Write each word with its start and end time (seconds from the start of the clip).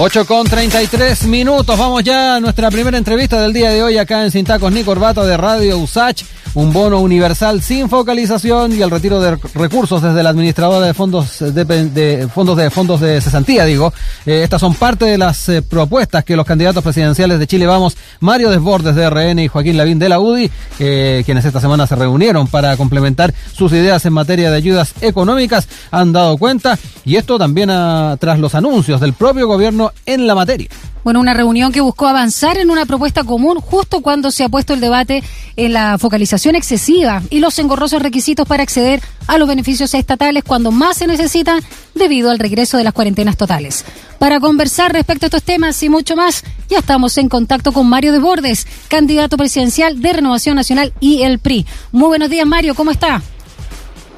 8 0.00 0.26
con 0.26 0.46
33 0.46 1.24
minutos. 1.24 1.76
Vamos 1.76 2.04
ya 2.04 2.36
a 2.36 2.40
nuestra 2.40 2.70
primera 2.70 2.96
entrevista 2.96 3.42
del 3.42 3.52
día 3.52 3.70
de 3.70 3.82
hoy 3.82 3.98
acá 3.98 4.22
en 4.22 4.30
Sintacos 4.30 4.70
ni 4.70 4.84
Corbato 4.84 5.26
de 5.26 5.36
Radio 5.36 5.76
USACH. 5.76 6.22
Un 6.54 6.72
bono 6.72 7.00
universal 7.00 7.62
sin 7.62 7.88
focalización 7.88 8.72
y 8.72 8.82
el 8.82 8.90
retiro 8.90 9.20
de 9.20 9.36
recursos 9.54 10.02
desde 10.02 10.22
la 10.22 10.30
administradora 10.30 10.86
de 10.86 10.94
fondos 10.94 11.38
de, 11.38 12.28
fondos 12.32 12.56
de 12.56 12.70
fondos 12.70 13.00
de 13.00 13.20
cesantía, 13.20 13.64
digo. 13.64 13.92
Eh, 14.26 14.42
estas 14.42 14.60
son 14.60 14.74
parte 14.74 15.04
de 15.04 15.18
las 15.18 15.48
eh, 15.48 15.62
propuestas 15.62 16.24
que 16.24 16.36
los 16.36 16.46
candidatos 16.46 16.82
presidenciales 16.82 17.38
de 17.38 17.46
Chile 17.46 17.66
Vamos, 17.66 17.96
Mario 18.20 18.50
Desbordes 18.50 18.94
de 18.94 19.08
RN 19.08 19.38
y 19.40 19.48
Joaquín 19.48 19.76
Lavín 19.76 19.98
de 19.98 20.08
la 20.08 20.20
UDI, 20.20 20.50
eh, 20.78 21.22
quienes 21.24 21.44
esta 21.44 21.60
semana 21.60 21.86
se 21.86 21.96
reunieron 21.96 22.46
para 22.46 22.76
complementar 22.76 23.34
sus 23.52 23.72
ideas 23.72 24.04
en 24.06 24.12
materia 24.14 24.50
de 24.50 24.56
ayudas 24.56 24.94
económicas, 25.00 25.68
han 25.90 26.12
dado 26.12 26.38
cuenta 26.38 26.78
y 27.04 27.16
esto 27.16 27.38
también 27.38 27.68
tras 28.18 28.38
los 28.38 28.54
anuncios 28.54 29.00
del 29.00 29.12
propio 29.12 29.46
gobierno 29.46 29.92
en 30.06 30.26
la 30.26 30.34
materia. 30.34 30.68
Bueno, 31.04 31.20
una 31.20 31.34
reunión 31.34 31.72
que 31.72 31.80
buscó 31.80 32.06
avanzar 32.06 32.58
en 32.58 32.70
una 32.70 32.84
propuesta 32.86 33.24
común 33.24 33.60
justo 33.60 34.00
cuando 34.00 34.30
se 34.30 34.44
ha 34.44 34.48
puesto 34.48 34.74
el 34.74 34.80
debate 34.80 35.22
en 35.56 35.72
la 35.72 35.98
focalización 35.98 36.54
excesiva 36.54 37.22
y 37.30 37.40
los 37.40 37.58
engorrosos 37.58 38.02
requisitos 38.02 38.46
para 38.46 38.62
acceder 38.62 39.00
a 39.26 39.38
los 39.38 39.48
beneficios 39.48 39.94
estatales 39.94 40.44
cuando 40.44 40.70
más 40.70 40.96
se 40.98 41.06
necesitan 41.06 41.60
debido 41.94 42.30
al 42.30 42.38
regreso 42.38 42.76
de 42.76 42.84
las 42.84 42.92
cuarentenas 42.92 43.36
totales. 43.36 43.84
Para 44.18 44.40
conversar 44.40 44.92
respecto 44.92 45.26
a 45.26 45.28
estos 45.28 45.42
temas 45.42 45.82
y 45.82 45.88
mucho 45.88 46.16
más, 46.16 46.44
ya 46.68 46.78
estamos 46.78 47.16
en 47.18 47.28
contacto 47.28 47.72
con 47.72 47.88
Mario 47.88 48.12
Desbordes, 48.12 48.66
candidato 48.88 49.36
presidencial 49.36 50.00
de 50.00 50.12
Renovación 50.12 50.56
Nacional 50.56 50.92
y 51.00 51.22
el 51.22 51.38
PRI. 51.38 51.66
Muy 51.92 52.08
buenos 52.08 52.28
días, 52.28 52.46
Mario, 52.46 52.74
¿cómo 52.74 52.90
está? 52.90 53.22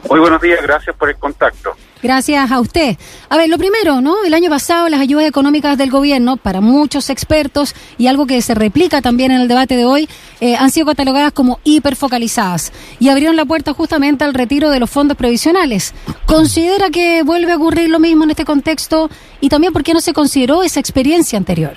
Muy 0.08 0.20
buenos 0.20 0.40
días, 0.40 0.60
gracias 0.62 0.96
por 0.96 1.10
el 1.10 1.16
contacto. 1.16 1.76
Gracias 2.02 2.50
a 2.50 2.60
usted. 2.60 2.96
A 3.28 3.36
ver, 3.36 3.50
lo 3.50 3.58
primero, 3.58 4.00
¿no? 4.00 4.24
El 4.24 4.32
año 4.32 4.48
pasado 4.48 4.88
las 4.88 5.00
ayudas 5.00 5.26
económicas 5.26 5.76
del 5.76 5.90
gobierno, 5.90 6.38
para 6.38 6.60
muchos 6.62 7.10
expertos, 7.10 7.74
y 7.98 8.06
algo 8.06 8.26
que 8.26 8.40
se 8.40 8.54
replica 8.54 9.02
también 9.02 9.30
en 9.32 9.42
el 9.42 9.48
debate 9.48 9.76
de 9.76 9.84
hoy, 9.84 10.08
eh, 10.40 10.56
han 10.56 10.70
sido 10.70 10.86
catalogadas 10.86 11.32
como 11.32 11.60
hiperfocalizadas 11.64 12.72
y 12.98 13.10
abrieron 13.10 13.36
la 13.36 13.44
puerta 13.44 13.74
justamente 13.74 14.24
al 14.24 14.32
retiro 14.32 14.70
de 14.70 14.80
los 14.80 14.90
fondos 14.90 15.16
previsionales. 15.16 15.94
¿Considera 16.24 16.88
que 16.90 17.22
vuelve 17.22 17.52
a 17.52 17.56
ocurrir 17.56 17.90
lo 17.90 17.98
mismo 17.98 18.24
en 18.24 18.30
este 18.30 18.46
contexto? 18.46 19.10
Y 19.40 19.50
también, 19.50 19.72
¿por 19.72 19.82
qué 19.82 19.92
no 19.92 20.00
se 20.00 20.14
consideró 20.14 20.62
esa 20.62 20.80
experiencia 20.80 21.38
anterior? 21.38 21.74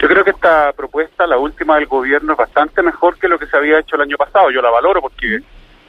Yo 0.00 0.06
creo 0.06 0.24
que 0.24 0.30
esta 0.30 0.72
propuesta, 0.74 1.26
la 1.26 1.38
última 1.38 1.76
del 1.76 1.86
gobierno, 1.86 2.32
es 2.32 2.38
bastante 2.38 2.82
mejor 2.82 3.18
que 3.18 3.28
lo 3.28 3.38
que 3.38 3.46
se 3.46 3.56
había 3.56 3.80
hecho 3.80 3.96
el 3.96 4.02
año 4.02 4.16
pasado. 4.16 4.50
Yo 4.50 4.62
la 4.62 4.70
valoro 4.70 5.00
porque 5.00 5.40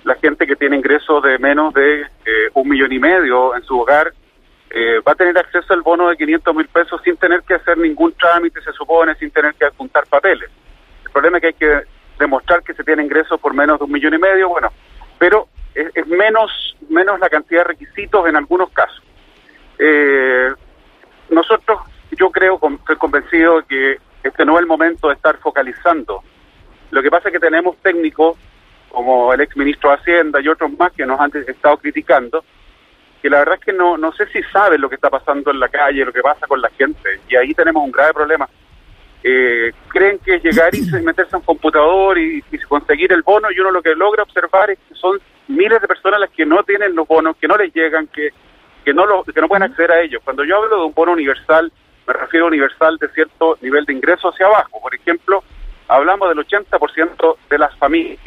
la 0.09 0.15
gente 0.15 0.47
que 0.47 0.55
tiene 0.55 0.75
ingresos 0.75 1.21
de 1.21 1.37
menos 1.37 1.71
de 1.71 2.01
eh, 2.01 2.49
un 2.55 2.67
millón 2.67 2.91
y 2.91 2.97
medio 2.97 3.55
en 3.55 3.61
su 3.63 3.79
hogar 3.79 4.11
eh, 4.71 4.99
va 5.07 5.11
a 5.11 5.15
tener 5.15 5.37
acceso 5.37 5.71
al 5.71 5.83
bono 5.83 6.09
de 6.09 6.17
500 6.17 6.55
mil 6.55 6.67
pesos 6.67 6.99
sin 7.03 7.15
tener 7.15 7.43
que 7.43 7.53
hacer 7.53 7.77
ningún 7.77 8.13
trámite, 8.13 8.59
se 8.61 8.73
supone, 8.73 9.13
sin 9.15 9.29
tener 9.29 9.53
que 9.53 9.65
adjuntar 9.65 10.07
papeles. 10.07 10.49
El 11.05 11.11
problema 11.11 11.37
es 11.37 11.41
que 11.41 11.47
hay 11.47 11.53
que 11.53 11.87
demostrar 12.17 12.63
que 12.63 12.73
se 12.73 12.83
tiene 12.83 13.03
ingresos 13.03 13.39
por 13.39 13.53
menos 13.53 13.77
de 13.77 13.85
un 13.85 13.91
millón 13.91 14.15
y 14.15 14.17
medio, 14.17 14.49
bueno, 14.49 14.71
pero 15.19 15.47
es, 15.75 16.07
menos, 16.07 16.75
menos 16.89 17.19
la 17.19 17.29
cantidad 17.29 17.61
de 17.61 17.67
requisitos 17.67 18.27
en 18.27 18.35
algunos 18.35 18.71
casos. 18.71 19.03
Eh, 19.77 20.49
nosotros, 21.29 21.81
yo 22.17 22.31
creo, 22.31 22.59
estoy 22.79 22.95
convencido 22.95 23.61
que 23.67 23.97
este 24.23 24.43
no 24.43 24.55
es 24.55 24.61
el 24.61 24.67
momento 24.67 25.09
de 25.09 25.13
estar 25.13 25.37
focalizando. 25.37 26.23
Lo 26.89 27.03
que 27.03 27.11
pasa 27.11 27.29
es 27.29 27.33
que 27.33 27.39
tenemos 27.39 27.77
técnicos 27.77 28.37
como 28.89 29.33
el 29.33 29.41
ex 29.41 29.55
ministro 29.55 29.89
de 29.89 29.97
Hacienda 29.97 30.41
y 30.41 30.47
otros 30.47 30.71
más 30.77 30.91
que 30.91 31.05
nos 31.05 31.19
han 31.19 31.31
estado 31.47 31.77
criticando, 31.77 32.43
que 33.21 33.29
la 33.29 33.39
verdad 33.39 33.55
es 33.55 33.65
que 33.65 33.73
no, 33.73 33.97
no 33.97 34.11
sé 34.13 34.25
si 34.27 34.41
saben 34.43 34.81
lo 34.81 34.89
que 34.89 34.95
está 34.95 35.09
pasando 35.09 35.51
en 35.51 35.59
la 35.59 35.69
calle, 35.69 36.05
lo 36.05 36.13
que 36.13 36.21
pasa 36.21 36.47
con 36.47 36.61
la 36.61 36.69
gente, 36.69 37.19
y 37.27 37.35
ahí 37.35 37.53
tenemos 37.53 37.83
un 37.83 37.91
grave 37.91 38.13
problema. 38.13 38.49
Eh, 39.21 39.73
creen 39.89 40.17
que 40.19 40.39
llegar 40.39 40.73
y 40.73 40.81
meterse 41.03 41.35
en 41.35 41.39
un 41.39 41.41
computador 41.41 42.17
y, 42.17 42.41
conseguir 42.67 43.11
el 43.11 43.21
bono, 43.21 43.51
y 43.51 43.59
uno 43.59 43.71
lo 43.71 43.81
que 43.81 43.95
logra 43.95 44.23
observar 44.23 44.69
es 44.71 44.79
que 44.87 44.95
son 44.95 45.19
miles 45.47 45.81
de 45.81 45.87
personas 45.87 46.19
las 46.19 46.29
que 46.29 46.45
no 46.45 46.63
tienen 46.63 46.95
los 46.95 47.07
bonos, 47.07 47.35
que 47.35 47.47
no 47.47 47.57
les 47.57 47.73
llegan, 47.73 48.07
que, 48.07 48.29
que, 48.85 48.93
no, 48.93 49.05
lo, 49.05 49.23
que 49.23 49.41
no 49.41 49.47
pueden 49.47 49.63
acceder 49.63 49.91
a 49.91 50.01
ellos. 50.01 50.21
Cuando 50.23 50.45
yo 50.45 50.57
hablo 50.57 50.77
de 50.77 50.85
un 50.85 50.93
bono 50.93 51.11
universal, 51.11 51.71
me 52.07 52.13
refiero 52.13 52.45
a 52.45 52.49
universal 52.49 52.97
de 52.97 53.09
cierto 53.09 53.57
nivel 53.61 53.85
de 53.85 53.93
ingreso 53.93 54.29
hacia 54.29 54.45
abajo. 54.45 54.79
Por 54.81 54.95
ejemplo, 54.95 55.43
hablamos 55.87 56.29
del 56.29 56.45
80% 56.45 57.37
de 57.49 57.57
las 57.57 57.75
familias 57.77 58.19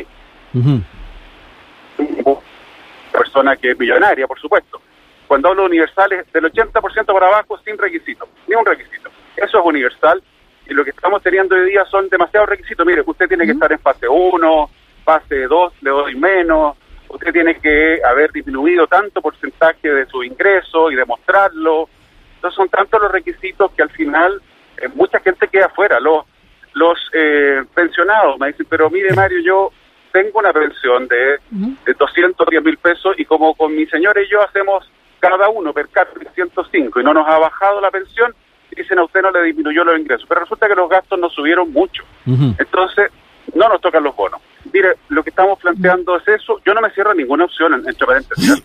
Persona 3.13 3.57
que 3.57 3.71
es 3.71 3.79
millonaria, 3.79 4.27
por 4.27 4.41
supuesto. 4.41 4.81
Cuando 5.27 5.49
hablo 5.49 5.63
de 5.63 5.69
universales, 5.69 6.31
del 6.33 6.45
80% 6.45 7.07
para 7.07 7.29
abajo 7.29 7.59
sin 7.65 7.79
requisito, 7.79 8.29
ni 8.47 8.55
un 8.55 8.67
requisito. 8.67 9.11
Eso 9.37 9.59
es 9.59 9.65
universal 9.65 10.23
y 10.67 10.75
lo 10.75 10.85
que 10.85 10.91
estamos 10.91 11.23
teniendo 11.23 11.55
hoy 11.55 11.71
día 11.71 11.85
son 11.87 12.09
demasiados 12.09 12.49
requisitos. 12.49 12.87
Mire, 12.87 13.03
usted 13.05 13.29
tiene 13.29 13.47
que 13.47 13.53
estar 13.53 13.73
en 13.73 13.79
fase 13.79 14.09
1, 14.09 14.71
fase 15.05 15.47
2, 15.47 15.73
le 15.83 15.91
doy 15.91 16.15
menos, 16.15 16.77
usted 17.09 17.33
tiene 17.33 17.59
que 17.59 18.01
haber 18.05 18.31
disminuido 18.33 18.87
tanto 18.87 19.21
porcentaje 19.21 19.93
de 19.93 20.07
su 20.07 20.23
ingreso 20.23 20.91
y 20.91 20.97
demostrarlo. 20.97 21.89
Entonces 22.37 22.57
son 22.57 22.69
tantos 22.69 23.01
los 23.01 23.13
requisitos 23.13 23.71
que 23.73 23.83
al 23.83 23.91
final 23.91 24.41
eh, 24.79 24.89
mucha 24.95 25.21
gente 25.21 25.49
queda 25.49 25.67
afuera. 25.67 26.01
Los, 26.01 26.27
los 26.75 26.99
eh, 27.13 27.63
pensionados 27.75 28.39
me 28.39 28.49
dicen, 28.49 28.67
pero 28.69 28.89
mire 28.91 29.15
Mario, 29.15 29.41
yo 29.41 29.73
tengo 30.13 30.39
una 30.39 30.53
pensión 30.53 31.09
de, 31.09 31.39
de 31.51 31.95
210 31.99 32.63
mil 32.63 32.77
pesos 32.77 33.15
y 33.19 33.25
como 33.25 33.55
con 33.55 33.75
mi 33.75 33.87
señora 33.87 34.23
y 34.23 34.29
yo 34.29 34.43
hacemos 34.43 34.89
cada 35.19 35.49
uno 35.49 35.73
per 35.73 35.89
cápita 35.89 36.31
105 36.33 37.01
y 37.01 37.05
no 37.05 37.15
nos 37.15 37.27
ha 37.29 37.39
bajado 37.39 37.81
la 37.81 37.91
pensión, 37.91 38.35
dicen 38.71 38.99
a 38.99 39.05
usted 39.05 39.23
no 39.23 39.31
le 39.31 39.43
disminuyó 39.45 39.85
los 39.85 39.99
ingresos. 39.99 40.27
Pero 40.29 40.41
resulta 40.41 40.69
que 40.69 40.75
los 40.75 40.91
gastos 40.91 41.19
nos 41.19 41.33
subieron 41.33 41.73
mucho. 41.73 42.03
Entonces, 42.27 43.11
no 43.55 43.69
nos 43.69 43.81
tocan 43.81 44.03
los 44.03 44.15
bonos. 44.17 44.41
Mire, 44.73 44.95
lo 45.09 45.23
que 45.23 45.31
estamos 45.31 45.59
planteando 45.61 46.17
es 46.17 46.27
eso. 46.29 46.61
Yo 46.67 46.75
no 46.75 46.81
me 46.81 46.91
cierro 46.91 47.15
ninguna 47.15 47.45
opción, 47.45 47.75
entre 47.75 48.07
paréntesis. 48.07 48.63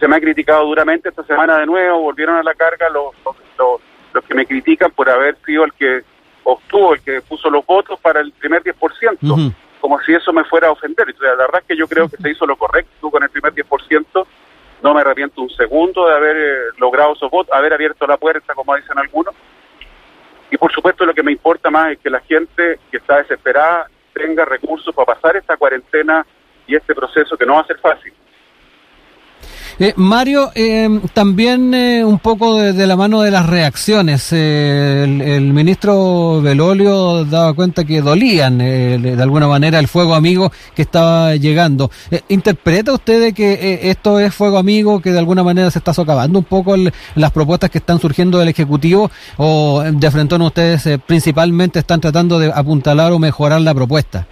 se 0.00 0.08
me 0.08 0.16
ha 0.16 0.20
criticado 0.20 0.64
duramente 0.64 1.10
esta 1.10 1.22
semana 1.24 1.58
de 1.58 1.66
nuevo, 1.66 2.00
volvieron 2.00 2.36
a 2.36 2.42
la 2.42 2.54
carga 2.54 2.88
los, 2.88 3.14
los, 3.24 3.80
los, 4.14 4.24
que 4.24 4.34
me 4.34 4.46
critican 4.46 4.90
por 4.90 5.08
haber 5.08 5.36
sido 5.44 5.64
el 5.64 5.72
que 5.74 6.00
obtuvo, 6.44 6.94
el 6.94 7.02
que 7.02 7.20
puso 7.22 7.50
los 7.50 7.64
votos 7.64 8.00
para 8.00 8.20
el 8.20 8.32
primer 8.32 8.62
10% 8.62 9.54
como 9.82 10.00
si 10.02 10.14
eso 10.14 10.32
me 10.32 10.44
fuera 10.44 10.68
a 10.68 10.70
ofender. 10.70 11.12
la 11.18 11.34
verdad 11.34 11.60
es 11.60 11.66
que 11.66 11.76
yo 11.76 11.88
creo 11.88 12.08
que 12.08 12.16
se 12.16 12.30
hizo 12.30 12.46
lo 12.46 12.54
correcto 12.54 13.10
con 13.10 13.20
el 13.20 13.28
primer 13.28 13.52
10%. 13.52 14.26
No 14.80 14.94
me 14.94 15.00
arrepiento 15.00 15.42
un 15.42 15.50
segundo 15.50 16.06
de 16.06 16.14
haber 16.14 16.36
eh, 16.36 16.58
logrado 16.78 17.14
esos 17.14 17.28
votos, 17.28 17.52
haber 17.52 17.72
abierto 17.72 18.06
la 18.06 18.16
puerta, 18.16 18.54
como 18.54 18.76
dicen 18.76 18.96
algunos. 18.96 19.34
Y 20.52 20.56
por 20.56 20.72
supuesto 20.72 21.04
lo 21.04 21.12
que 21.12 21.24
me 21.24 21.32
importa 21.32 21.68
más 21.68 21.90
es 21.90 21.98
que 21.98 22.10
la 22.10 22.20
gente 22.20 22.78
que 22.92 22.98
está 22.98 23.18
desesperada 23.18 23.88
tenga 24.14 24.44
recursos 24.44 24.94
para 24.94 25.14
pasar 25.14 25.36
esta 25.36 25.56
cuarentena 25.56 26.24
y 26.64 26.76
este 26.76 26.94
proceso 26.94 27.36
que 27.36 27.44
no 27.44 27.54
va 27.54 27.62
a 27.62 27.66
ser 27.66 27.78
fácil. 27.78 28.12
Eh, 29.82 29.94
Mario, 29.96 30.52
eh, 30.54 30.88
también 31.12 31.74
eh, 31.74 32.04
un 32.04 32.20
poco 32.20 32.54
de, 32.54 32.86
la 32.86 32.94
mano 32.94 33.22
de 33.22 33.32
las 33.32 33.46
reacciones. 33.46 34.32
El, 34.32 35.52
ministro 35.52 36.40
Belolio 36.40 37.24
daba 37.24 37.52
cuenta 37.52 37.82
que 37.82 38.00
dolían 38.00 38.58
de 38.58 39.16
alguna 39.20 39.48
manera 39.48 39.80
el 39.80 39.88
fuego 39.88 40.14
amigo 40.14 40.52
que 40.76 40.82
estaba 40.82 41.34
llegando. 41.34 41.90
¿Interpreta 42.28 42.92
usted 42.92 43.34
que 43.34 43.80
esto 43.82 44.20
es 44.20 44.32
fuego 44.32 44.58
amigo, 44.58 45.00
que 45.00 45.10
de 45.10 45.18
alguna 45.18 45.42
manera 45.42 45.68
se 45.72 45.80
está 45.80 45.92
socavando 45.92 46.38
un 46.38 46.44
poco 46.44 46.76
las 47.16 47.32
propuestas 47.32 47.68
que 47.68 47.78
están 47.78 47.98
surgiendo 47.98 48.38
del 48.38 48.50
Ejecutivo 48.50 49.10
o 49.36 49.82
de 49.82 50.10
frente 50.12 50.36
a 50.36 50.38
ustedes 50.38 51.00
principalmente 51.08 51.80
están 51.80 52.00
tratando 52.00 52.38
de 52.38 52.52
apuntalar 52.54 53.10
o 53.10 53.18
mejorar 53.18 53.60
la 53.60 53.74
propuesta? 53.74 54.28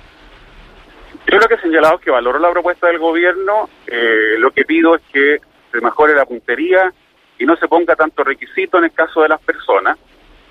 Yo 1.31 1.39
lo 1.39 1.47
que 1.47 1.55
he 1.55 1.61
señalado 1.61 1.95
es 1.97 2.01
que 2.01 2.11
valoro 2.11 2.41
la 2.41 2.51
propuesta 2.51 2.89
del 2.89 2.99
gobierno, 2.99 3.71
eh, 3.87 4.35
lo 4.39 4.51
que 4.51 4.65
pido 4.65 4.97
es 4.97 5.03
que 5.13 5.39
se 5.71 5.81
mejore 5.81 6.13
la 6.13 6.25
puntería 6.25 6.93
y 7.39 7.45
no 7.45 7.55
se 7.55 7.69
ponga 7.69 7.95
tanto 7.95 8.25
requisito 8.25 8.79
en 8.79 8.85
el 8.85 8.93
caso 8.93 9.23
de 9.23 9.29
las 9.29 9.41
personas 9.41 9.97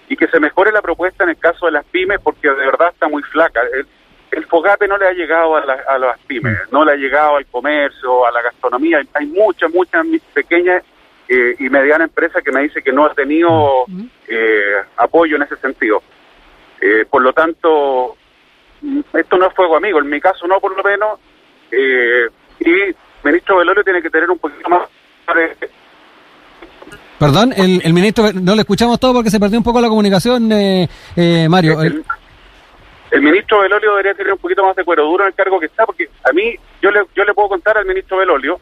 y 0.08 0.16
que 0.16 0.28
se 0.28 0.40
mejore 0.40 0.72
la 0.72 0.82
propuesta 0.82 1.26
en 1.26 1.32
el 1.32 1.38
caso 1.38 1.66
de 1.66 1.74
las 1.74 1.86
pymes 1.86 2.20
porque 2.24 2.48
de 2.48 2.56
verdad 2.56 2.92
está 2.94 3.10
muy 3.10 3.22
flaca. 3.24 3.60
El, 3.74 3.86
el 4.32 4.46
FOGAPE 4.46 4.88
no 4.88 4.98
le 4.98 5.08
ha 5.08 5.12
llegado 5.12 5.58
a, 5.58 5.98
las 5.98 6.20
pymes, 6.20 6.58
no 6.72 6.86
le 6.86 6.94
ha 6.94 6.96
llegado 6.96 7.36
al 7.36 7.46
comercio, 7.48 8.26
a 8.26 8.32
la 8.32 8.42
gastronomía. 8.42 9.02
Hay 9.16 9.26
muchas, 9.26 9.74
muchas 9.74 10.06
pequeñas 10.34 10.82
eh, 11.28 11.56
y 11.60 11.68
medianas 11.68 12.08
empresas 12.08 12.42
que 12.42 12.54
me 12.54 12.62
dicen 12.62 12.82
que 12.82 12.94
no 12.94 13.06
ha 13.06 13.14
tenido 13.14 13.84
eh, 14.30 14.76
apoyo 14.96 15.36
en 15.36 15.42
ese 15.42 15.58
sentido. 15.58 16.02
por 17.10 17.22
lo 17.22 17.34
tanto, 17.34 18.16
esto 19.14 19.38
no 19.38 19.48
es 19.48 19.54
fuego 19.54 19.78
amigo, 19.78 20.00
en 20.00 20.10
mi 20.10 20.20
caso 20.20 20.48
no 20.48 20.60
por 20.60 20.76
lo 20.76 20.84
menos, 20.84 21.20
eh, 21.72 22.28
y 22.60 23.28
ministro 23.28 23.58
Velorio 23.58 23.84
tiene 23.84 24.02
que 24.02 24.10
tener 24.10 24.30
un 24.30 24.40
poquito 24.40 24.70
más 24.70 24.82
Perdón, 27.20 27.54
el, 27.56 27.82
el, 27.84 27.94
ministro, 27.94 28.32
no 28.34 28.56
le 28.56 28.62
escuchamos 28.62 29.00
todo 29.00 29.14
porque 29.14 29.30
se 29.30 29.40
perdió 29.40 29.58
un 29.58 29.64
poco 29.64 29.82
la 29.82 29.90
comunicación, 29.90 30.50
eh, 30.54 30.88
eh, 31.16 31.48
Mario. 31.50 31.82
El, 31.82 33.22
ministro 33.22 33.60
Velorio 33.60 33.92
debería 33.92 34.14
tener 34.14 34.34
un 34.34 34.40
poquito 34.40 34.64
más 34.64 34.76
de 34.76 34.86
cuero 34.86 35.04
duro 35.04 35.26
en 35.26 35.28
el 35.28 35.34
cargo 35.34 35.60
que 35.60 35.66
está, 35.66 35.86
porque 35.86 36.10
a 36.24 36.32
mí, 36.32 36.56
yo 36.82 36.92
le, 36.92 37.02
yo 37.16 37.26
le 37.26 37.34
puedo 37.34 37.50
contar 37.50 37.78
al 37.78 37.86
ministro 37.86 38.18
Velorio 38.18 38.60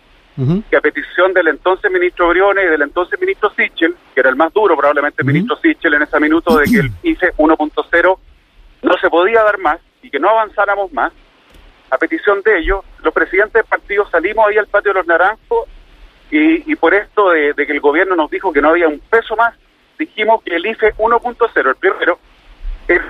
que 0.69 0.77
a 0.77 0.81
petición 0.81 1.33
del 1.33 1.47
entonces 1.47 1.91
ministro 1.91 2.29
Briones 2.29 2.65
y 2.65 2.69
del 2.69 2.83
entonces 2.83 3.19
ministro 3.19 3.49
Sichel, 3.55 3.95
que 4.13 4.19
era 4.19 4.29
el 4.29 4.35
más 4.35 4.53
duro, 4.53 4.77
probablemente 4.77 5.23
el 5.23 5.27
ministro 5.27 5.55
Sichel 5.57 5.95
en 5.95 6.03
ese 6.03 6.19
minuto, 6.19 6.57
de 6.57 6.65
que 6.65 6.79
el 6.79 6.91
ICE 7.01 7.33
1.0 7.37 8.17
no 8.83 8.97
se 9.01 9.09
podía 9.09 9.43
dar 9.43 9.57
más 9.57 9.79
y 10.07 10.09
que 10.09 10.19
no 10.19 10.29
avanzáramos 10.29 10.91
más. 10.93 11.11
A 11.89 11.97
petición 11.97 12.41
de 12.43 12.59
ellos, 12.59 12.83
los 13.03 13.13
presidentes 13.13 13.53
del 13.53 13.65
partido 13.65 14.09
salimos 14.09 14.47
ahí 14.47 14.57
al 14.57 14.67
patio 14.67 14.91
de 14.93 14.99
los 14.99 15.07
Naranjos 15.07 15.67
y, 16.29 16.75
por 16.75 16.93
esto 16.93 17.29
de, 17.29 17.53
que 17.55 17.71
el 17.71 17.79
gobierno 17.79 18.15
nos 18.15 18.29
dijo 18.29 18.51
que 18.51 18.61
no 18.61 18.69
había 18.69 18.87
un 18.87 18.99
peso 18.99 19.35
más, 19.35 19.53
dijimos 19.97 20.43
que 20.43 20.55
el 20.55 20.65
IFE 20.65 20.93
1.0, 20.95 21.69
el 21.69 21.75
primero, 21.75 22.19
es... 22.87 23.01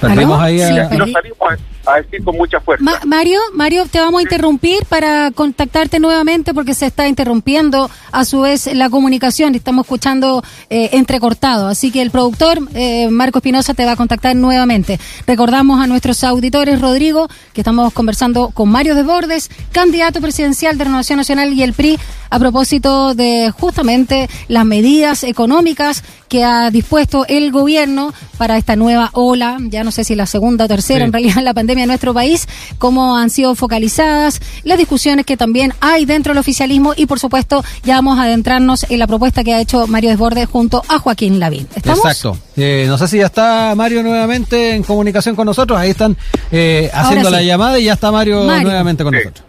Salimos 0.00 0.40
ahí 0.40 0.60
a... 0.60 0.88
nos 0.90 1.12
salimos 1.12 1.38
a 1.40 1.56
decir 1.96 2.22
con 2.24 2.36
mucha 2.36 2.60
fuerza. 2.60 2.84
Mario, 3.06 3.40
Mario, 3.54 3.86
te 3.90 3.98
vamos 3.98 4.20
a 4.20 4.22
interrumpir 4.22 4.84
para 4.88 5.30
contactarte 5.30 5.98
nuevamente 5.98 6.54
porque 6.54 6.74
se 6.74 6.86
está 6.86 7.08
interrumpiendo 7.08 7.90
a 8.12 8.24
su 8.24 8.40
vez 8.40 8.66
la 8.74 8.90
comunicación 8.90 9.54
y 9.54 9.58
estamos 9.58 9.84
escuchando 9.84 10.42
eh, 10.70 10.90
entrecortado. 10.92 11.68
Así 11.68 11.90
que 11.90 12.02
el 12.02 12.10
productor, 12.10 12.58
eh, 12.74 13.08
Marco 13.10 13.38
Espinosa, 13.38 13.74
te 13.74 13.84
va 13.84 13.92
a 13.92 13.96
contactar 13.96 14.36
nuevamente. 14.36 14.98
Recordamos 15.26 15.80
a 15.80 15.86
nuestros 15.86 16.22
auditores, 16.24 16.80
Rodrigo, 16.80 17.28
que 17.52 17.60
estamos 17.60 17.92
conversando 17.92 18.50
con 18.50 18.68
Mario 18.68 18.94
Desbordes, 18.94 19.50
candidato 19.72 20.20
presidencial 20.20 20.78
de 20.78 20.84
Renovación 20.84 21.18
Nacional 21.18 21.52
y 21.52 21.62
el 21.62 21.72
PRI, 21.72 21.98
a 22.30 22.38
propósito 22.38 23.14
de 23.14 23.52
justamente 23.58 24.28
las 24.48 24.64
medidas 24.64 25.24
económicas 25.24 26.02
que 26.28 26.44
ha 26.44 26.70
dispuesto 26.70 27.24
el 27.26 27.50
gobierno 27.50 28.12
para 28.36 28.56
esta 28.56 28.76
nueva 28.76 29.10
ola, 29.14 29.56
ya 29.60 29.82
no 29.82 29.90
sé 29.90 30.04
si 30.04 30.14
la 30.14 30.26
segunda 30.26 30.66
o 30.66 30.68
tercera, 30.68 31.04
en 31.04 31.12
realidad 31.12 31.36
la 31.42 31.54
pandemia 31.54 31.77
en 31.82 31.88
nuestro 31.88 32.14
país, 32.14 32.48
cómo 32.78 33.16
han 33.16 33.30
sido 33.30 33.54
focalizadas, 33.54 34.40
las 34.64 34.78
discusiones 34.78 35.26
que 35.26 35.36
también 35.36 35.72
hay 35.80 36.04
dentro 36.04 36.32
del 36.32 36.38
oficialismo 36.38 36.94
y 36.96 37.06
por 37.06 37.18
supuesto 37.18 37.64
ya 37.82 37.96
vamos 37.96 38.18
a 38.18 38.24
adentrarnos 38.24 38.86
en 38.90 38.98
la 38.98 39.06
propuesta 39.06 39.44
que 39.44 39.54
ha 39.54 39.60
hecho 39.60 39.86
Mario 39.86 40.10
Desbordes 40.10 40.48
junto 40.48 40.82
a 40.88 40.98
Joaquín 40.98 41.38
Lavín. 41.40 41.68
¿Estamos? 41.74 42.04
Exacto. 42.04 42.38
Eh, 42.56 42.86
no 42.88 42.98
sé 42.98 43.08
si 43.08 43.18
ya 43.18 43.26
está 43.26 43.74
Mario 43.76 44.02
nuevamente 44.02 44.74
en 44.74 44.82
comunicación 44.82 45.36
con 45.36 45.46
nosotros, 45.46 45.78
ahí 45.78 45.90
están 45.90 46.16
eh, 46.50 46.90
haciendo 46.92 47.30
la 47.30 47.42
llamada 47.42 47.78
y 47.78 47.84
ya 47.84 47.94
está 47.94 48.10
Mario, 48.10 48.44
nuevamente 48.44 49.04
con 49.04 49.14
nosotros. 49.14 49.44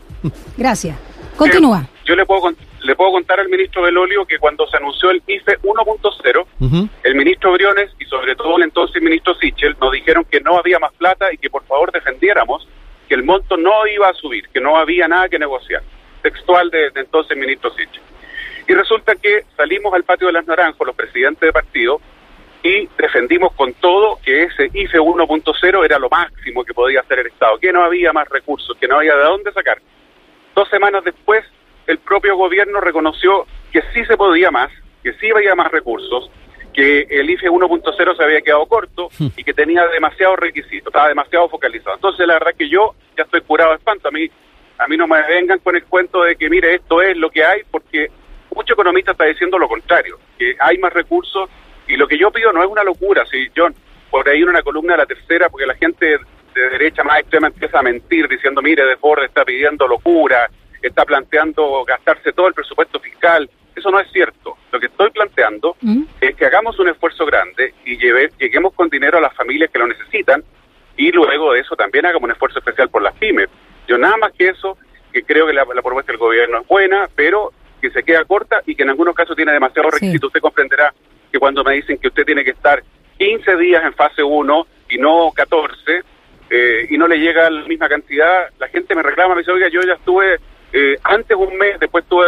Gracias. 0.58 0.96
Continúa. 1.38 1.88
yo 2.06 2.16
le 2.16 2.26
puedo 2.26 2.42
le 2.90 2.96
puedo 2.96 3.12
contar 3.12 3.40
al 3.40 3.50
ministro 3.50 3.84
Belolio 3.84 4.26
que 4.26 4.40
cuando 4.40 4.66
se 4.66 4.76
anunció 4.78 5.12
el 5.12 5.22
IFE 5.28 5.60
1.0, 5.60 6.90
el 7.04 7.16
ministro 7.16 7.52
Briones 7.52 7.92
y 8.00 8.06
sobre 8.06 8.36
todo 8.36 8.58
el 8.58 8.64
entonces 8.64 9.00
ministro 9.00 9.36
Sichel 9.36 9.76
nos 9.80 9.92
dijeron 9.92 10.26
que 10.26 10.42
no 10.42 10.58
había 10.58 10.80
más 10.80 10.92
plata 10.94 11.32
y 11.32 11.38
que 11.38 11.52
por 11.52 11.64
favor 11.66 11.92
defendiéramos 11.92 12.68
que 13.08 13.14
el 13.14 13.22
monto 13.22 13.58
no 13.58 13.86
iba 13.86 14.10
a 14.10 14.14
subir, 14.16 14.50
que 14.50 14.60
no 14.60 14.76
había 14.76 15.08
nada 15.08 15.30
que 15.30 15.38
negociar. 15.38 15.84
Textual 16.24 16.72
de, 16.72 16.92
entonces 16.96 17.38
ministro 17.38 17.70
Sichel. 17.76 18.02
Y 18.68 18.74
resulta 18.74 19.14
que 19.14 19.44
salimos 19.56 19.94
al 19.94 20.04
patio 20.04 20.26
de 20.26 20.34
las 20.34 20.48
Naranjos, 20.48 20.88
los 20.88 20.96
presidentes 20.96 21.42
de 21.42 21.54
partido, 21.54 22.02
y 22.64 22.90
defendimos 22.98 23.54
con 23.54 23.72
todo 23.76 24.18
que 24.26 24.46
ese 24.46 24.72
IFE 24.74 24.98
1.0 24.98 25.86
era 25.86 26.00
lo 26.00 26.10
máximo 26.10 26.66
que 26.66 26.74
podía 26.74 27.02
hacer 27.02 27.20
el 27.20 27.28
Estado, 27.28 27.60
que 27.60 27.72
no 27.72 27.84
había 27.84 28.12
más 28.14 28.28
recursos, 28.30 28.76
que 28.80 28.88
no 28.88 28.98
había 28.98 29.16
de 29.16 29.26
dónde 29.26 29.52
sacar. 29.52 29.80
Dos 30.56 30.68
semanas 30.70 31.04
después 31.04 31.46
el 31.90 31.98
propio 31.98 32.38
gobierno 32.38 32.80
reconoció 32.80 33.48
que 33.72 33.82
sí 33.94 34.06
se 34.06 34.16
podía 34.16 34.52
más, 34.52 34.70
que 35.04 35.14
sí 35.14 35.32
había 35.36 35.56
más 35.56 35.72
recursos, 35.72 36.30
que 36.72 37.08
el 37.10 37.28
IFE 37.32 37.50
1.0 37.50 38.16
se 38.16 38.24
había 38.24 38.42
quedado 38.42 38.68
corto 38.68 39.10
hmm. 39.18 39.30
y 39.36 39.44
que 39.44 39.56
tenía 39.56 39.88
demasiados 39.88 40.38
requisitos, 40.38 40.88
estaba 40.88 41.08
demasiado 41.08 41.50
focalizado. 41.50 41.96
Entonces, 41.96 42.28
la 42.28 42.36
verdad 42.36 42.52
que 42.56 42.70
yo 42.70 42.94
ya 43.18 43.24
estoy 43.24 43.42
curado 43.42 43.72
de 43.72 43.78
espanto. 43.78 44.08
A 44.08 44.12
mí, 44.12 44.30
a 44.78 44.88
mí 44.88 44.98
no 44.98 45.08
me 45.08 45.20
vengan 45.24 45.58
con 45.60 45.76
el 45.76 45.84
cuento 45.86 46.22
de 46.22 46.36
que, 46.36 46.48
mire, 46.48 46.76
esto 46.76 47.02
es 47.02 47.18
lo 47.18 47.32
que 47.32 47.44
hay, 47.44 47.62
porque 47.72 48.12
mucho 48.56 48.74
economista 48.74 49.14
está 49.14 49.26
diciendo 49.26 49.58
lo 49.58 49.68
contrario, 49.68 50.20
que 50.38 50.56
hay 50.60 50.78
más 50.78 50.94
recursos 50.94 51.50
y 51.88 51.98
lo 51.98 52.08
que 52.08 52.20
yo 52.20 52.30
pido 52.30 52.54
no 52.54 52.62
es 52.64 52.70
una 52.70 52.84
locura. 52.84 53.26
Si 53.26 53.50
yo, 53.56 53.68
por 54.12 54.30
ahí 54.30 54.44
en 54.44 54.50
una 54.50 54.62
columna 54.62 54.94
de 54.94 55.00
la 55.00 55.06
tercera, 55.08 55.50
porque 55.50 55.66
la 55.66 55.76
gente 55.76 56.20
de 56.54 56.70
derecha 56.70 57.04
más 57.04 57.22
extrema 57.22 57.48
empieza 57.48 57.80
a 57.80 57.84
mentir 57.84 58.28
diciendo, 58.28 58.62
mire, 58.62 58.86
De 58.86 58.98
Ford 58.98 59.24
está 59.24 59.44
pidiendo 59.44 59.88
locura, 59.88 60.48
está 60.82 61.06
planteando 61.06 61.84
gastarse 61.86 62.32
todo 62.34 62.48
el 62.48 62.54
presupuesto 62.54 63.00
fiscal. 63.00 63.50
Eso 63.76 63.92
no 63.92 64.00
es 64.00 64.12
cierto. 64.12 64.58
Lo 64.72 64.80
que 64.80 64.88
estoy 64.88 65.10
planteando 65.12 65.76
mm. 65.82 66.04
es 66.22 66.36
que 66.36 66.46
hagamos 66.46 66.78
un 66.80 66.90
esfuerzo 66.90 67.26
grande 67.26 67.74
y 67.86 67.98
lleguemos 67.98 68.74
con 68.74 68.90
dinero 68.90 69.18
a 69.18 69.22
las 69.22 69.34
familias 69.34 69.70
que 69.72 69.80
lo 69.80 69.88
necesitan 69.88 70.44
y 70.98 71.12
luego 71.12 71.54
de 71.54 71.62
eso 71.62 71.76
también 71.76 72.06
hagamos 72.06 72.24
un 72.24 72.32
esfuerzo 72.32 72.60
especial 72.60 72.90
por 72.90 73.02
las 73.02 73.16
pymes. 73.16 73.48
Yo 73.88 73.98
nada 73.98 74.18
más 74.18 74.34
que 74.34 74.50
eso, 74.50 74.78
que 75.14 75.24
creo 75.24 75.48
que 75.48 75.54
la, 75.54 75.66
propuesta 75.66 76.12
del 76.12 76.20
gobierno 76.20 76.60
es 76.62 76.68
buena, 76.68 77.08
pero 77.16 77.54
que 77.82 77.90
se 77.90 78.04
queda 78.04 78.26
corta 78.26 78.62
y 78.66 78.76
que 78.76 78.84
en 78.84 78.90
algunos 78.90 79.16
casos 79.16 79.36
tiene 79.36 79.54
demasiados 79.54 79.94
requisitos. 79.94 80.28
Usted 80.28 80.42
comprenderá 80.42 80.94
que 81.32 81.40
cuando 81.40 81.64
me 81.64 81.76
dicen 81.76 81.98
que 81.98 82.10
usted 82.10 82.26
tiene 82.26 82.44
que 82.44 82.52
estar 82.52 82.84
15 83.18 83.56
días 83.58 83.84
en 83.86 83.94
fase 83.94 84.22
1 84.22 84.68
y 84.90 84.98
no 84.98 85.32
14, 85.34 86.02
eh, 86.50 86.88
y 86.90 86.98
no 86.98 87.08
le 87.08 87.18
llega 87.18 87.50
la 87.50 87.66
misma 87.66 87.88
cantidad, 87.88 88.50
la 88.60 88.68
gente 88.68 88.96
me 88.96 89.04
reclama, 89.04 89.36
me 89.36 89.42
dice, 89.42 89.52
oiga, 89.52 89.70
yo 89.70 89.82
ya 89.82 89.94
estuve 89.94 90.38
eh, 90.74 90.98
antes 91.04 91.36
un 91.36 91.58
mes, 91.58 91.80
después 91.80 92.06
tuve 92.06 92.26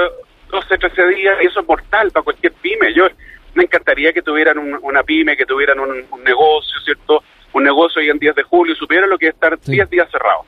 12, 0.49 0.77
13 0.77 1.07
días, 1.07 1.37
y 1.41 1.47
eso 1.47 1.61
es 1.61 1.67
mortal 1.67 2.11
para 2.11 2.23
cualquier 2.23 2.53
pyme. 2.53 2.93
Yo 2.93 3.07
me 3.53 3.63
encantaría 3.63 4.13
que 4.13 4.21
tuvieran 4.21 4.57
una 4.81 5.03
pyme, 5.03 5.37
que 5.37 5.45
tuvieran 5.45 5.79
un, 5.79 6.05
negocio, 6.23 6.79
¿cierto? 6.83 7.23
Un 7.53 7.63
negocio 7.63 8.01
hoy 8.01 8.09
en 8.09 8.19
días 8.19 8.35
de 8.35 8.43
julio, 8.43 8.75
supieran 8.75 9.09
lo 9.09 9.17
que 9.17 9.27
es 9.27 9.33
estar 9.33 9.59
10 9.59 9.89
días 9.89 10.09
cerrados. 10.09 10.45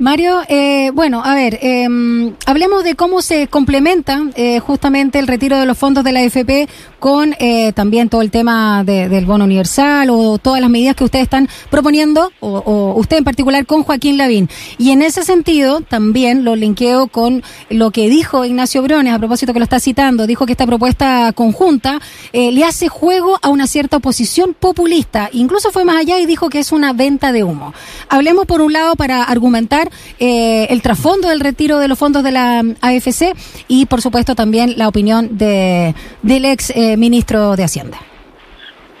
Mario, 0.00 0.40
eh, 0.48 0.92
bueno, 0.94 1.22
a 1.22 1.34
ver, 1.34 1.58
em, 1.60 2.32
hablemos 2.46 2.84
de 2.84 2.94
cómo 2.94 3.20
se 3.20 3.48
complementa 3.48 4.22
eh, 4.34 4.58
justamente 4.58 5.18
el 5.18 5.26
retiro 5.26 5.58
de 5.58 5.66
los 5.66 5.76
fondos 5.76 6.04
de 6.04 6.12
la 6.12 6.20
AFP 6.20 6.70
con 6.98 7.34
eh, 7.38 7.74
también 7.74 8.08
todo 8.08 8.22
el 8.22 8.30
tema 8.30 8.82
del 8.82 9.26
bono 9.26 9.44
universal 9.44 10.08
o 10.08 10.38
todas 10.38 10.62
las 10.62 10.70
medidas 10.70 10.96
que 10.96 11.04
ustedes 11.04 11.24
están 11.24 11.50
proponiendo, 11.70 12.32
o, 12.40 12.94
usted 12.96 13.18
en 13.18 13.24
particular 13.24 13.66
con 13.66 13.82
Joaquín 13.82 14.16
Lavín. 14.16 14.48
Y 14.78 14.90
en 14.90 15.02
ese 15.02 15.22
sentido, 15.22 15.82
también 15.82 16.44
lo 16.44 16.56
linkeo 16.56 17.08
con 17.08 17.42
lo 17.68 17.90
que 17.90 18.08
dijo 18.08 18.46
Ignacio 18.46 18.82
Brones, 18.82 19.12
a 19.12 19.18
propósito 19.18 19.52
que 19.52 19.58
lo 19.58 19.64
está 19.64 19.80
citando, 19.80 20.26
dijo 20.26 20.46
que 20.46 20.52
esta 20.52 20.66
propuesta 20.66 21.32
conjunta 21.34 22.00
le 22.32 22.64
hace 22.64 22.88
juego 22.88 23.38
a 23.42 23.48
una 23.48 23.66
cierta 23.66 23.98
oposición 23.98 24.54
populista. 24.58 25.28
Incluso 25.32 25.70
fue 25.70 25.84
más 25.84 25.96
allá 25.96 26.18
y 26.18 26.26
dijo 26.26 26.48
que 26.48 26.58
es 26.58 26.72
una 26.72 26.92
venta 26.92 27.32
de 27.32 27.44
humo. 27.44 27.72
Hablemos 28.08 28.46
por 28.46 28.60
un 28.60 28.72
lado 28.72 28.94
para 28.96 29.24
argumentar 29.24 29.89
eh, 30.18 30.66
el 30.70 30.82
trasfondo 30.82 31.28
del 31.28 31.40
retiro 31.40 31.78
de 31.78 31.88
los 31.88 31.98
fondos 31.98 32.22
de 32.22 32.32
la 32.32 32.60
AFC 32.80 33.34
y, 33.68 33.86
por 33.86 34.00
supuesto, 34.00 34.34
también 34.34 34.74
la 34.76 34.88
opinión 34.88 35.38
de, 35.38 35.94
del 36.22 36.44
ex 36.44 36.70
eh, 36.70 36.96
ministro 36.96 37.56
de 37.56 37.64
Hacienda. 37.64 37.98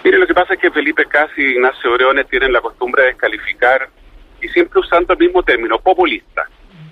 Mire, 0.04 0.18
lo 0.18 0.26
que 0.26 0.34
pasa 0.34 0.54
es 0.54 0.60
que 0.60 0.70
Felipe 0.70 1.04
Casi 1.06 1.42
y 1.42 1.52
Ignacio 1.52 1.92
Breones 1.92 2.26
tienen 2.28 2.52
la 2.52 2.60
costumbre 2.60 3.02
de 3.02 3.08
descalificar 3.08 3.88
y 4.40 4.48
siempre 4.48 4.80
usando 4.80 5.12
el 5.12 5.18
mismo 5.18 5.42
término, 5.42 5.78
populista. 5.78 6.48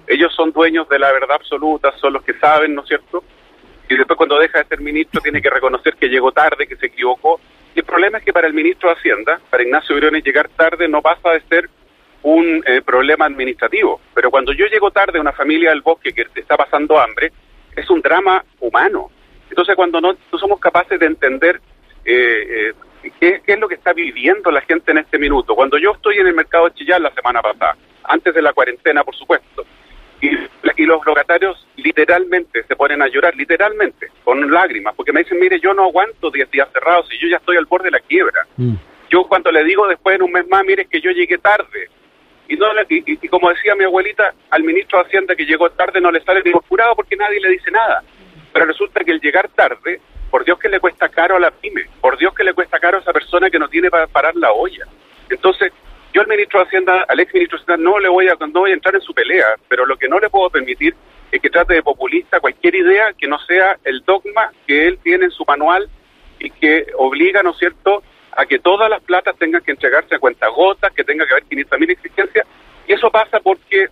Ellos 0.07 0.35
son 0.35 0.53
dueños 0.53 0.89
de 0.89 0.99
la 0.99 1.13
verdad 1.13 1.37
absoluta, 1.37 1.93
son 1.99 2.15
los 2.15 2.23
que 2.23 2.35
saben, 2.35 2.75
¿no 2.75 2.83
es 2.83 2.89
cierto? 2.89 3.25
Y 3.89 3.97
después 3.97 4.17
cuando 4.17 4.39
deja 4.39 4.59
de 4.59 4.67
ser 4.67 4.81
ministro 4.81 5.21
tiene 5.21 5.41
que 5.41 5.51
reconocer 5.51 5.97
que 5.97 6.09
llegó 6.09 6.33
tarde, 6.33 6.67
que 6.67 6.77
se 6.77 6.87
equivocó. 6.87 7.41
Y 7.75 7.81
el 7.81 7.85
problema 7.85 8.19
es 8.19 8.25
que 8.25 8.33
para 8.33 8.47
el 8.47 8.55
ministro 8.55 8.91
de 8.91 8.97
Hacienda, 8.97 9.41
para 9.51 9.63
Ignacio 9.63 9.97
Briones, 9.97 10.25
llegar 10.25 10.49
tarde 10.49 10.89
no 10.89 11.01
pasa 11.01 11.31
de 11.31 11.41
ser 11.43 11.71
un 12.23 12.63
eh, 12.67 12.83
problema 12.83 13.27
administrativo. 13.27 14.01
Pero 14.15 14.31
cuando 14.31 14.53
yo 14.53 14.67
llego 14.67 14.91
tarde 14.91 15.19
a 15.19 15.21
una 15.21 15.33
familia 15.33 15.71
del 15.71 15.83
bosque 15.83 16.13
que 16.13 16.27
está 16.35 16.57
pasando 16.57 16.99
hambre, 16.99 17.33
es 17.77 17.89
un 17.91 18.01
drama 18.01 18.45
humano. 18.61 19.11
Entonces, 19.49 19.77
cuando 19.77 20.01
no, 20.01 20.17
somos 20.39 20.61
capaces 20.61 20.99
de 20.99 21.07
entender 21.07 21.61
eh, 22.05 22.73
eh, 23.03 23.11
qué, 23.21 23.43
es 23.47 23.59
lo 23.59 23.69
que 23.69 23.77
está 23.77 23.93
viviendo 23.93 24.51
la 24.51 24.61
gente 24.63 24.91
en 24.91 24.99
este 24.99 25.19
minuto, 25.19 25.55
cuando 25.55 25.79
yo 25.79 25.93
estoy 25.93 26.19
en 26.19 26.27
el 26.27 26.35
mercado 26.35 26.69
de 26.69 26.75
Chillán 26.75 27.03
la 27.03 27.13
semana 27.13 27.41
pasada, 27.41 27.77
antes 28.05 28.35
de 28.35 28.43
la 28.43 28.53
cuarentena, 28.53 29.05
por 29.05 29.15
supuesto, 29.15 29.65
y, 30.21 30.31
los 30.87 31.05
locatarios 31.05 31.67
literalmente 31.77 32.63
se 32.63 32.77
ponen 32.77 33.03
a 33.03 33.09
llorar, 33.09 33.37
literalmente, 33.37 34.09
con 34.25 34.51
lágrimas, 34.51 34.95
porque 34.95 35.13
me 35.13 35.23
dicen, 35.23 35.39
mire, 35.39 35.61
yo 35.61 35.75
no 35.75 35.85
aguanto 35.85 36.31
10 36.31 36.51
días 36.51 36.69
cerrados 36.73 37.07
y 37.13 37.19
yo 37.19 37.29
ya 37.29 37.37
estoy 37.37 37.57
al 37.57 37.67
borde 37.67 37.87
de 37.87 37.91
la 37.91 38.01
quiebra. 38.01 38.47
Mm. 38.57 38.75
Yo 39.11 39.25
cuando 39.25 39.51
le 39.51 39.65
digo 39.65 39.87
después 39.87 40.17
en 40.17 40.23
un 40.23 40.33
mes 40.33 40.49
más, 40.49 40.65
mire, 40.65 40.83
es 40.83 40.89
que 40.89 41.01
yo 41.01 41.11
llegué 41.11 41.37
tarde, 41.39 41.91
y, 42.49 42.57
no, 42.57 42.67
y, 42.89 43.29
como 43.29 43.51
decía 43.51 43.75
mi 43.75 43.85
abuelita, 43.85 44.33
al 44.51 44.65
ministro 44.65 44.99
de 44.99 45.05
Hacienda 45.05 45.37
que 45.37 45.45
llegó 45.45 45.69
tarde 45.71 46.01
no 46.01 46.11
le 46.11 46.23
sale 46.23 46.43
ni 46.43 46.53
jurado 46.69 46.97
porque 46.97 47.15
nadie 47.15 47.41
le 47.41 47.51
dice 47.51 47.71
nada. 47.71 48.03
Pero 48.53 48.65
resulta 48.65 49.05
que 49.05 49.13
el 49.13 49.21
llegar 49.21 49.49
tarde, 49.51 50.01
por 50.31 50.45
Dios 50.45 50.59
que 50.59 50.71
le 50.71 50.81
cuesta 50.81 51.11
caro 51.11 51.37
a 51.37 51.41
la 51.41 51.51
pyme, 51.51 51.85
por 52.01 52.17
Dios 52.17 52.35
que 52.35 52.45
le 52.45 52.55
cuesta 52.55 52.81
caro 52.81 52.99
a 52.99 53.01
esa 53.01 53.13
persona 53.13 53.51
que 53.51 53.59
no 53.59 53.69
tiene 53.69 53.91
para 53.91 54.07
parar 54.07 54.35
la 54.35 54.53
olla. 54.53 54.87
Entonces, 55.29 55.73
yo 56.15 56.23
al 56.23 56.29
ministro 56.29 56.61
de 56.61 56.67
Hacienda, 56.67 57.05
al 57.07 57.21
ex 57.21 57.35
ministro 57.35 57.59
de 57.59 57.65
Hacienda, 57.65 57.91
no 57.91 57.99
le 57.99 58.09
voy 58.09 58.29
a, 58.29 58.35
no 58.41 58.61
voy 58.61 58.71
a 58.71 58.75
entrar 58.75 58.95
en 58.95 59.03
su 59.03 59.13
pelea, 59.13 59.57
pero 59.69 59.85
lo 59.85 59.99
que 59.99 60.09
no 60.09 60.19
le 60.19 60.31
puedo 60.31 60.49
permitir 60.49 60.95
es 61.31 61.43
que 61.43 61.51
trate 61.51 61.75
de 61.75 61.83
populista 61.83 62.41
cualquier 62.41 62.75
idea 62.75 63.13
que 63.13 63.29
no 63.29 63.39
sea 63.41 63.77
el 63.85 64.03
dogma 64.07 64.51
que 64.67 64.89
él 64.89 64.99
tiene 65.03 65.27
en 65.27 65.31
su 65.31 65.45
manual 65.45 65.89
y 66.39 66.49
que 66.49 66.87
obliga, 66.97 67.43
¿no 67.43 67.51
es 67.51 67.59
cierto?, 67.59 68.03
a 68.39 68.47
que 68.47 68.61
todas 68.61 68.89
las 68.89 69.03
platas 69.03 69.37
tengan 69.37 69.61
que 69.63 69.73
entregarse 69.73 70.15
a 70.15 70.19
cuentagotas, 70.21 70.93
que 70.93 71.03
tenga 71.03 71.27
que 71.27 71.33
haber 71.33 71.45
500.000 71.47 71.91
exigencias, 71.91 72.47
y 72.87 72.93
eso 72.93 73.11
pasa 73.11 73.41
porque 73.41 73.89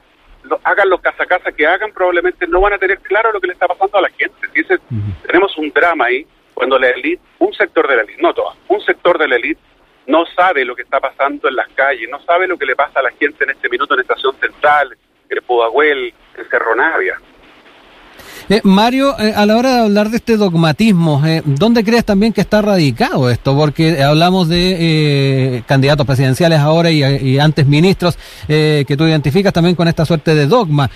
hagan 0.62 0.88
los 0.88 1.00
casa 1.00 1.26
casa 1.26 1.50
que 1.50 1.66
hagan, 1.66 1.90
probablemente 1.92 2.46
no 2.46 2.60
van 2.60 2.74
a 2.74 2.78
tener 2.78 3.00
claro 3.00 3.32
lo 3.32 3.40
que 3.40 3.48
le 3.48 3.54
está 3.54 3.66
pasando 3.66 3.98
a 3.98 4.02
la 4.02 4.08
gente. 4.10 4.46
Dice, 4.54 4.78
Tenemos 5.26 5.58
un 5.58 5.70
drama 5.70 6.04
ahí 6.04 6.24
cuando 6.54 6.78
la 6.78 6.90
élite, 6.90 7.20
un 7.40 7.52
sector 7.54 7.88
de 7.88 7.96
la 7.96 8.02
élite, 8.02 8.22
no 8.22 8.32
toda, 8.32 8.54
un 8.68 8.80
sector 8.82 9.18
de 9.18 9.26
la 9.26 9.34
élite 9.34 9.60
no 10.06 10.24
sabe 10.26 10.64
lo 10.64 10.76
que 10.76 10.82
está 10.82 11.00
pasando 11.00 11.48
en 11.48 11.56
las 11.56 11.68
calles, 11.70 12.08
no 12.08 12.20
sabe 12.20 12.46
lo 12.46 12.56
que 12.56 12.66
le 12.66 12.76
pasa 12.76 13.00
a 13.00 13.02
la 13.02 13.10
gente 13.10 13.42
en 13.42 13.50
este 13.50 13.68
minuto 13.68 13.94
en 13.94 14.00
Estación 14.00 14.36
Central, 14.38 14.96
en 15.28 15.44
Pudahuel, 15.44 16.14
en 16.36 16.48
Cerro 16.48 16.76
Navia. 16.76 17.16
Eh, 18.48 18.60
Mario, 18.62 19.18
eh, 19.18 19.32
a 19.34 19.44
la 19.44 19.56
hora 19.56 19.74
de 19.74 19.80
hablar 19.80 20.08
de 20.10 20.18
este 20.18 20.36
dogmatismo, 20.36 21.20
eh, 21.26 21.42
¿dónde 21.44 21.82
crees 21.82 22.04
también 22.04 22.32
que 22.32 22.40
está 22.40 22.62
radicado 22.62 23.28
esto? 23.28 23.56
Porque 23.56 24.00
hablamos 24.04 24.48
de 24.48 25.64
candidatos 25.66 26.06
presidenciales 26.06 26.60
ahora 26.60 26.92
y, 26.92 27.38
antes 27.38 27.66
ministros 27.66 28.16
que 28.46 28.94
tú 28.96 29.04
identificas 29.04 29.52
también 29.52 29.74
con 29.74 29.88
esta 29.88 30.04
suerte 30.04 30.34
de 30.34 30.46
dogma. 30.46 30.90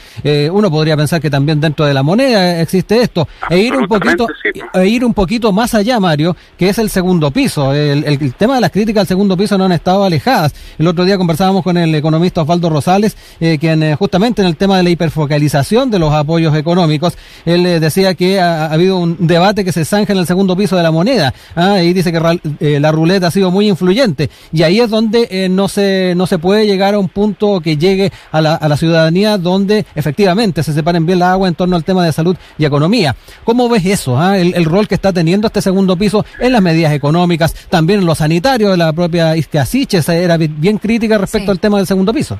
uno 0.52 0.70
podría 0.70 0.96
pensar 0.96 1.20
que 1.20 1.30
también 1.30 1.60
dentro 1.60 1.84
de 1.86 1.94
la 1.94 2.02
moneda 2.02 2.60
existe 2.60 3.02
esto. 3.02 3.26
E 3.48 3.58
ir 3.58 3.74
un 3.74 3.86
poquito, 3.86 4.26
e 4.74 4.86
ir 4.86 5.04
un 5.04 5.14
poquito 5.14 5.52
más 5.52 5.74
allá, 5.74 5.98
Mario, 6.00 6.36
que 6.56 6.68
es 6.68 6.78
el 6.78 6.88
segundo 6.90 7.30
piso. 7.30 7.72
El, 7.74 8.04
el, 8.04 8.34
tema 8.34 8.54
de 8.56 8.60
las 8.60 8.70
críticas 8.70 9.02
al 9.02 9.06
segundo 9.08 9.36
piso 9.36 9.58
no 9.58 9.64
han 9.64 9.72
estado 9.72 10.04
alejadas. 10.04 10.54
El 10.78 10.86
otro 10.86 11.04
día 11.04 11.18
conversábamos 11.18 11.62
con 11.62 11.76
el 11.76 11.94
economista 11.94 12.42
Osvaldo 12.42 12.70
Rosales, 12.70 13.16
quien 13.38 13.96
justamente 13.96 14.42
en 14.42 14.48
el 14.48 14.56
tema 14.56 14.76
de 14.76 14.84
la 14.84 14.90
hiperfocalización 14.90 15.90
de 15.90 15.98
los 15.98 16.12
apoyos 16.12 16.54
económicos, 16.56 17.16
él 17.44 17.66
eh, 17.66 17.80
decía 17.80 18.14
que 18.14 18.40
ha, 18.40 18.66
habido 18.66 18.98
un 18.98 19.16
debate 19.18 19.64
que 19.64 19.72
se 19.72 19.84
zanja 19.84 20.12
en 20.12 20.18
el 20.18 20.26
segundo 20.26 20.56
piso 20.56 20.76
de 20.76 20.82
la 20.82 20.90
moneda. 20.90 21.34
¿ah? 21.54 21.82
y 21.82 21.92
dice 21.92 22.12
que 22.12 22.40
eh, 22.60 22.80
la 22.80 22.92
ruleta 22.92 23.28
ha 23.28 23.30
sido 23.30 23.50
muy 23.50 23.68
influyente. 23.68 24.30
Y 24.52 24.62
ahí 24.62 24.80
es 24.80 24.90
donde 24.90 25.28
eh, 25.30 25.48
no, 25.48 25.68
se, 25.68 26.14
no 26.16 26.26
se 26.26 26.38
puede 26.38 26.66
llegar 26.66 26.94
a 26.94 26.98
un 26.98 27.08
punto 27.08 27.60
que 27.60 27.76
llegue 27.76 28.12
a 28.32 28.40
la, 28.40 28.54
a 28.54 28.68
la 28.68 28.76
ciudadanía 28.76 29.38
donde 29.38 29.86
efectivamente 29.94 30.62
se 30.62 30.72
separen 30.72 31.06
bien 31.06 31.18
la 31.18 31.32
agua 31.32 31.48
en 31.48 31.54
torno 31.54 31.76
al 31.76 31.84
tema 31.84 32.04
de 32.04 32.12
salud 32.12 32.36
y 32.58 32.64
economía. 32.64 33.16
¿Cómo 33.44 33.68
ves 33.68 33.84
eso? 33.86 34.18
Ah? 34.18 34.38
El, 34.38 34.64
rol 34.64 34.86
que 34.86 34.94
está 34.94 35.12
teniendo 35.12 35.46
este 35.46 35.62
segundo 35.62 35.96
piso 35.96 36.24
en 36.38 36.52
las 36.52 36.62
medidas 36.62 36.92
económicas, 36.92 37.54
también 37.68 38.00
en 38.00 38.06
lo 38.06 38.14
sanitario, 38.14 38.76
la 38.76 38.92
propia 38.92 39.36
Isquiasiche 39.36 40.00
era 40.08 40.36
bien 40.36 40.78
crítica 40.78 41.18
respecto 41.18 41.50
al 41.50 41.58
tema 41.58 41.78
del 41.78 41.86
segundo 41.86 42.12
piso. 42.12 42.38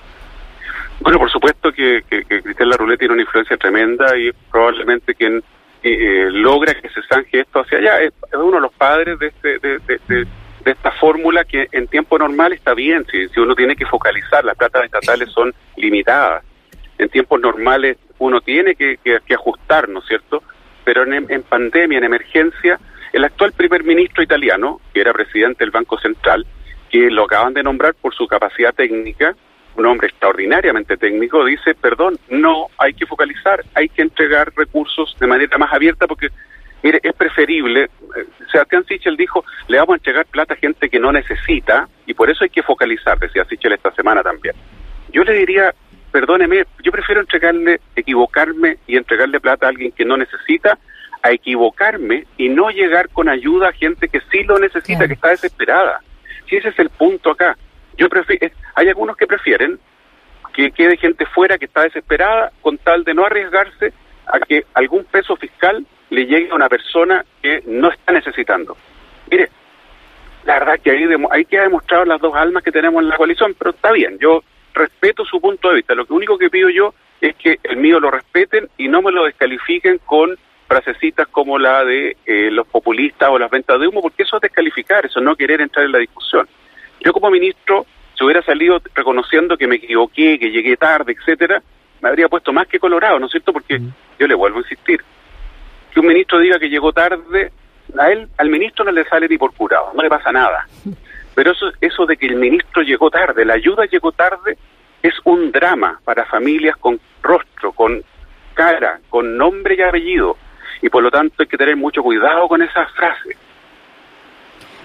Bueno, 1.00 1.18
por 1.18 1.30
supuesto 1.30 1.72
que, 1.72 2.02
que, 2.08 2.24
que 2.24 2.42
Cristian 2.42 2.70
tiene 2.98 3.14
una 3.14 3.22
influencia 3.22 3.56
tremenda 3.56 4.16
y 4.18 4.30
probablemente 4.50 5.14
quien 5.14 5.38
eh, 5.38 5.42
eh, 5.82 6.30
logra 6.30 6.74
que 6.74 6.90
se 6.90 7.00
zanje 7.08 7.40
esto 7.40 7.60
hacia 7.60 7.78
allá 7.78 8.02
es, 8.02 8.12
uno 8.34 8.56
de 8.56 8.60
los 8.60 8.74
padres 8.74 9.18
de, 9.18 9.28
este, 9.28 9.58
de, 9.58 9.78
de, 10.08 10.26
esta 10.66 10.90
fórmula 10.92 11.44
que 11.44 11.68
en 11.72 11.88
tiempo 11.88 12.18
normal 12.18 12.52
está 12.52 12.74
bien, 12.74 13.06
si, 13.10 13.28
si 13.28 13.40
uno 13.40 13.54
tiene 13.54 13.74
que 13.74 13.86
focalizar, 13.86 14.44
las 14.44 14.56
platas 14.56 14.84
estatales 14.84 15.30
son 15.32 15.54
limitadas. 15.76 16.44
En 16.98 17.08
tiempos 17.08 17.40
normales 17.40 17.96
uno 18.18 18.42
tiene 18.42 18.74
que, 18.74 18.98
que, 19.02 19.34
ajustar, 19.34 19.88
¿no 19.88 20.00
es 20.00 20.06
cierto? 20.06 20.42
Pero 20.84 21.04
en, 21.04 21.30
en 21.30 21.42
pandemia, 21.44 21.96
en 21.96 22.04
emergencia, 22.04 22.78
el 23.14 23.24
actual 23.24 23.52
primer 23.52 23.84
ministro 23.84 24.22
italiano, 24.22 24.82
que 24.92 25.00
era 25.00 25.14
presidente 25.14 25.64
del 25.64 25.70
Banco 25.70 25.98
Central, 25.98 26.46
que 26.90 27.10
lo 27.10 27.24
acaban 27.24 27.54
de 27.54 27.62
nombrar 27.62 27.94
por 27.94 28.14
su 28.14 28.26
capacidad 28.26 28.74
técnica, 28.74 29.34
un 29.76 29.86
hombre 29.86 30.08
extraordinariamente 30.08 30.96
técnico, 30.96 31.44
dice, 31.44 31.74
perdón, 31.74 32.18
no, 32.28 32.68
hay 32.78 32.94
que 32.94 33.06
focalizar, 33.06 33.62
hay 33.74 33.88
que 33.88 34.02
entregar 34.02 34.52
recursos 34.56 35.16
de 35.18 35.26
manera 35.26 35.56
más 35.58 35.72
abierta 35.72 36.06
porque, 36.06 36.28
mire, 36.82 37.00
es 37.02 37.12
preferible, 37.14 37.84
eh, 37.84 38.26
Sebastián 38.50 38.84
Sichel 38.86 39.16
dijo, 39.16 39.44
le 39.68 39.78
vamos 39.78 39.94
a 39.94 39.96
entregar 39.96 40.26
plata 40.26 40.54
a 40.54 40.56
gente 40.56 40.88
que 40.88 40.98
no 40.98 41.12
necesita 41.12 41.88
y 42.06 42.14
por 42.14 42.30
eso 42.30 42.44
hay 42.44 42.50
que 42.50 42.62
focalizar, 42.62 43.18
decía 43.18 43.44
Sichel 43.44 43.72
esta 43.72 43.92
semana 43.92 44.22
también. 44.22 44.54
Yo 45.12 45.24
le 45.24 45.34
diría, 45.34 45.74
perdóneme, 46.10 46.64
yo 46.82 46.92
prefiero 46.92 47.20
entregarle, 47.20 47.80
equivocarme 47.96 48.78
y 48.86 48.96
entregarle 48.96 49.40
plata 49.40 49.66
a 49.66 49.68
alguien 49.70 49.92
que 49.92 50.04
no 50.04 50.16
necesita 50.16 50.78
a 51.22 51.32
equivocarme 51.32 52.24
y 52.36 52.48
no 52.48 52.70
llegar 52.70 53.10
con 53.10 53.28
ayuda 53.28 53.68
a 53.68 53.72
gente 53.72 54.08
que 54.08 54.20
sí 54.30 54.42
lo 54.44 54.58
necesita, 54.58 55.06
que 55.06 55.14
está 55.14 55.28
desesperada. 55.28 56.00
Si 56.48 56.56
ese 56.56 56.70
es 56.70 56.78
el 56.78 56.90
punto 56.90 57.30
acá. 57.30 57.56
Yo 58.00 58.08
prefiero, 58.08 58.48
hay 58.76 58.88
algunos 58.88 59.14
que 59.14 59.26
prefieren 59.26 59.78
que 60.54 60.70
quede 60.72 60.96
gente 60.96 61.26
fuera 61.26 61.58
que 61.58 61.66
está 61.66 61.82
desesperada 61.82 62.50
con 62.62 62.78
tal 62.78 63.04
de 63.04 63.12
no 63.12 63.26
arriesgarse 63.26 63.92
a 64.26 64.40
que 64.40 64.64
algún 64.72 65.04
peso 65.04 65.36
fiscal 65.36 65.84
le 66.08 66.24
llegue 66.24 66.48
a 66.50 66.54
una 66.54 66.70
persona 66.70 67.22
que 67.42 67.62
no 67.66 67.90
está 67.90 68.12
necesitando. 68.12 68.74
Mire, 69.30 69.50
la 70.44 70.60
verdad 70.60 70.80
que 70.82 70.92
ahí, 70.92 71.04
hay 71.30 71.44
que 71.44 71.60
demostrar 71.60 72.08
las 72.08 72.22
dos 72.22 72.34
almas 72.34 72.62
que 72.62 72.72
tenemos 72.72 73.02
en 73.02 73.10
la 73.10 73.18
coalición, 73.18 73.54
pero 73.58 73.72
está 73.72 73.92
bien, 73.92 74.18
yo 74.18 74.42
respeto 74.72 75.26
su 75.26 75.38
punto 75.38 75.68
de 75.68 75.76
vista. 75.76 75.94
Lo 75.94 76.06
único 76.08 76.38
que 76.38 76.48
pido 76.48 76.70
yo 76.70 76.94
es 77.20 77.36
que 77.36 77.58
el 77.62 77.76
mío 77.76 78.00
lo 78.00 78.10
respeten 78.10 78.70
y 78.78 78.88
no 78.88 79.02
me 79.02 79.12
lo 79.12 79.26
descalifiquen 79.26 79.98
con 80.06 80.38
frasecitas 80.66 81.28
como 81.28 81.58
la 81.58 81.84
de 81.84 82.16
eh, 82.24 82.50
los 82.50 82.66
populistas 82.66 83.28
o 83.28 83.38
las 83.38 83.50
ventas 83.50 83.78
de 83.78 83.88
humo, 83.88 84.00
porque 84.00 84.22
eso 84.22 84.36
es 84.36 84.42
descalificar, 84.42 85.04
eso 85.04 85.18
es 85.18 85.24
no 85.24 85.36
querer 85.36 85.60
entrar 85.60 85.84
en 85.84 85.92
la 85.92 85.98
discusión. 85.98 86.48
Yo 87.00 87.12
como 87.12 87.30
ministro, 87.30 87.86
si 88.16 88.24
hubiera 88.24 88.42
salido 88.42 88.80
reconociendo 88.94 89.56
que 89.56 89.66
me 89.66 89.76
equivoqué, 89.76 90.38
que 90.38 90.50
llegué 90.50 90.76
tarde, 90.76 91.16
etcétera, 91.18 91.62
me 92.00 92.08
habría 92.08 92.28
puesto 92.28 92.52
más 92.52 92.66
que 92.66 92.78
colorado, 92.78 93.18
¿no 93.18 93.26
es 93.26 93.32
cierto? 93.32 93.52
Porque 93.52 93.80
yo 94.18 94.26
le 94.26 94.34
vuelvo 94.34 94.58
a 94.58 94.62
insistir. 94.62 95.00
Que 95.92 96.00
un 96.00 96.06
ministro 96.06 96.38
diga 96.38 96.58
que 96.58 96.68
llegó 96.68 96.92
tarde, 96.92 97.52
a 97.98 98.10
él, 98.10 98.28
al 98.38 98.48
ministro 98.48 98.84
no 98.84 98.92
le 98.92 99.04
sale 99.04 99.28
ni 99.28 99.38
por 99.38 99.54
curado, 99.54 99.92
no 99.94 100.02
le 100.02 100.08
pasa 100.08 100.30
nada. 100.32 100.66
Pero 101.34 101.52
eso, 101.52 101.72
eso 101.80 102.06
de 102.06 102.16
que 102.16 102.26
el 102.26 102.36
ministro 102.36 102.82
llegó 102.82 103.10
tarde, 103.10 103.44
la 103.44 103.54
ayuda 103.54 103.86
llegó 103.86 104.12
tarde, 104.12 104.58
es 105.02 105.14
un 105.24 105.50
drama 105.50 106.00
para 106.04 106.26
familias 106.26 106.76
con 106.76 107.00
rostro, 107.22 107.72
con 107.72 108.02
cara, 108.54 109.00
con 109.08 109.36
nombre 109.36 109.74
y 109.76 109.82
apellido. 109.82 110.36
Y 110.82 110.88
por 110.88 111.02
lo 111.02 111.10
tanto 111.10 111.36
hay 111.38 111.46
que 111.46 111.56
tener 111.56 111.76
mucho 111.76 112.02
cuidado 112.02 112.48
con 112.48 112.62
esas 112.62 112.90
frases. 112.92 113.36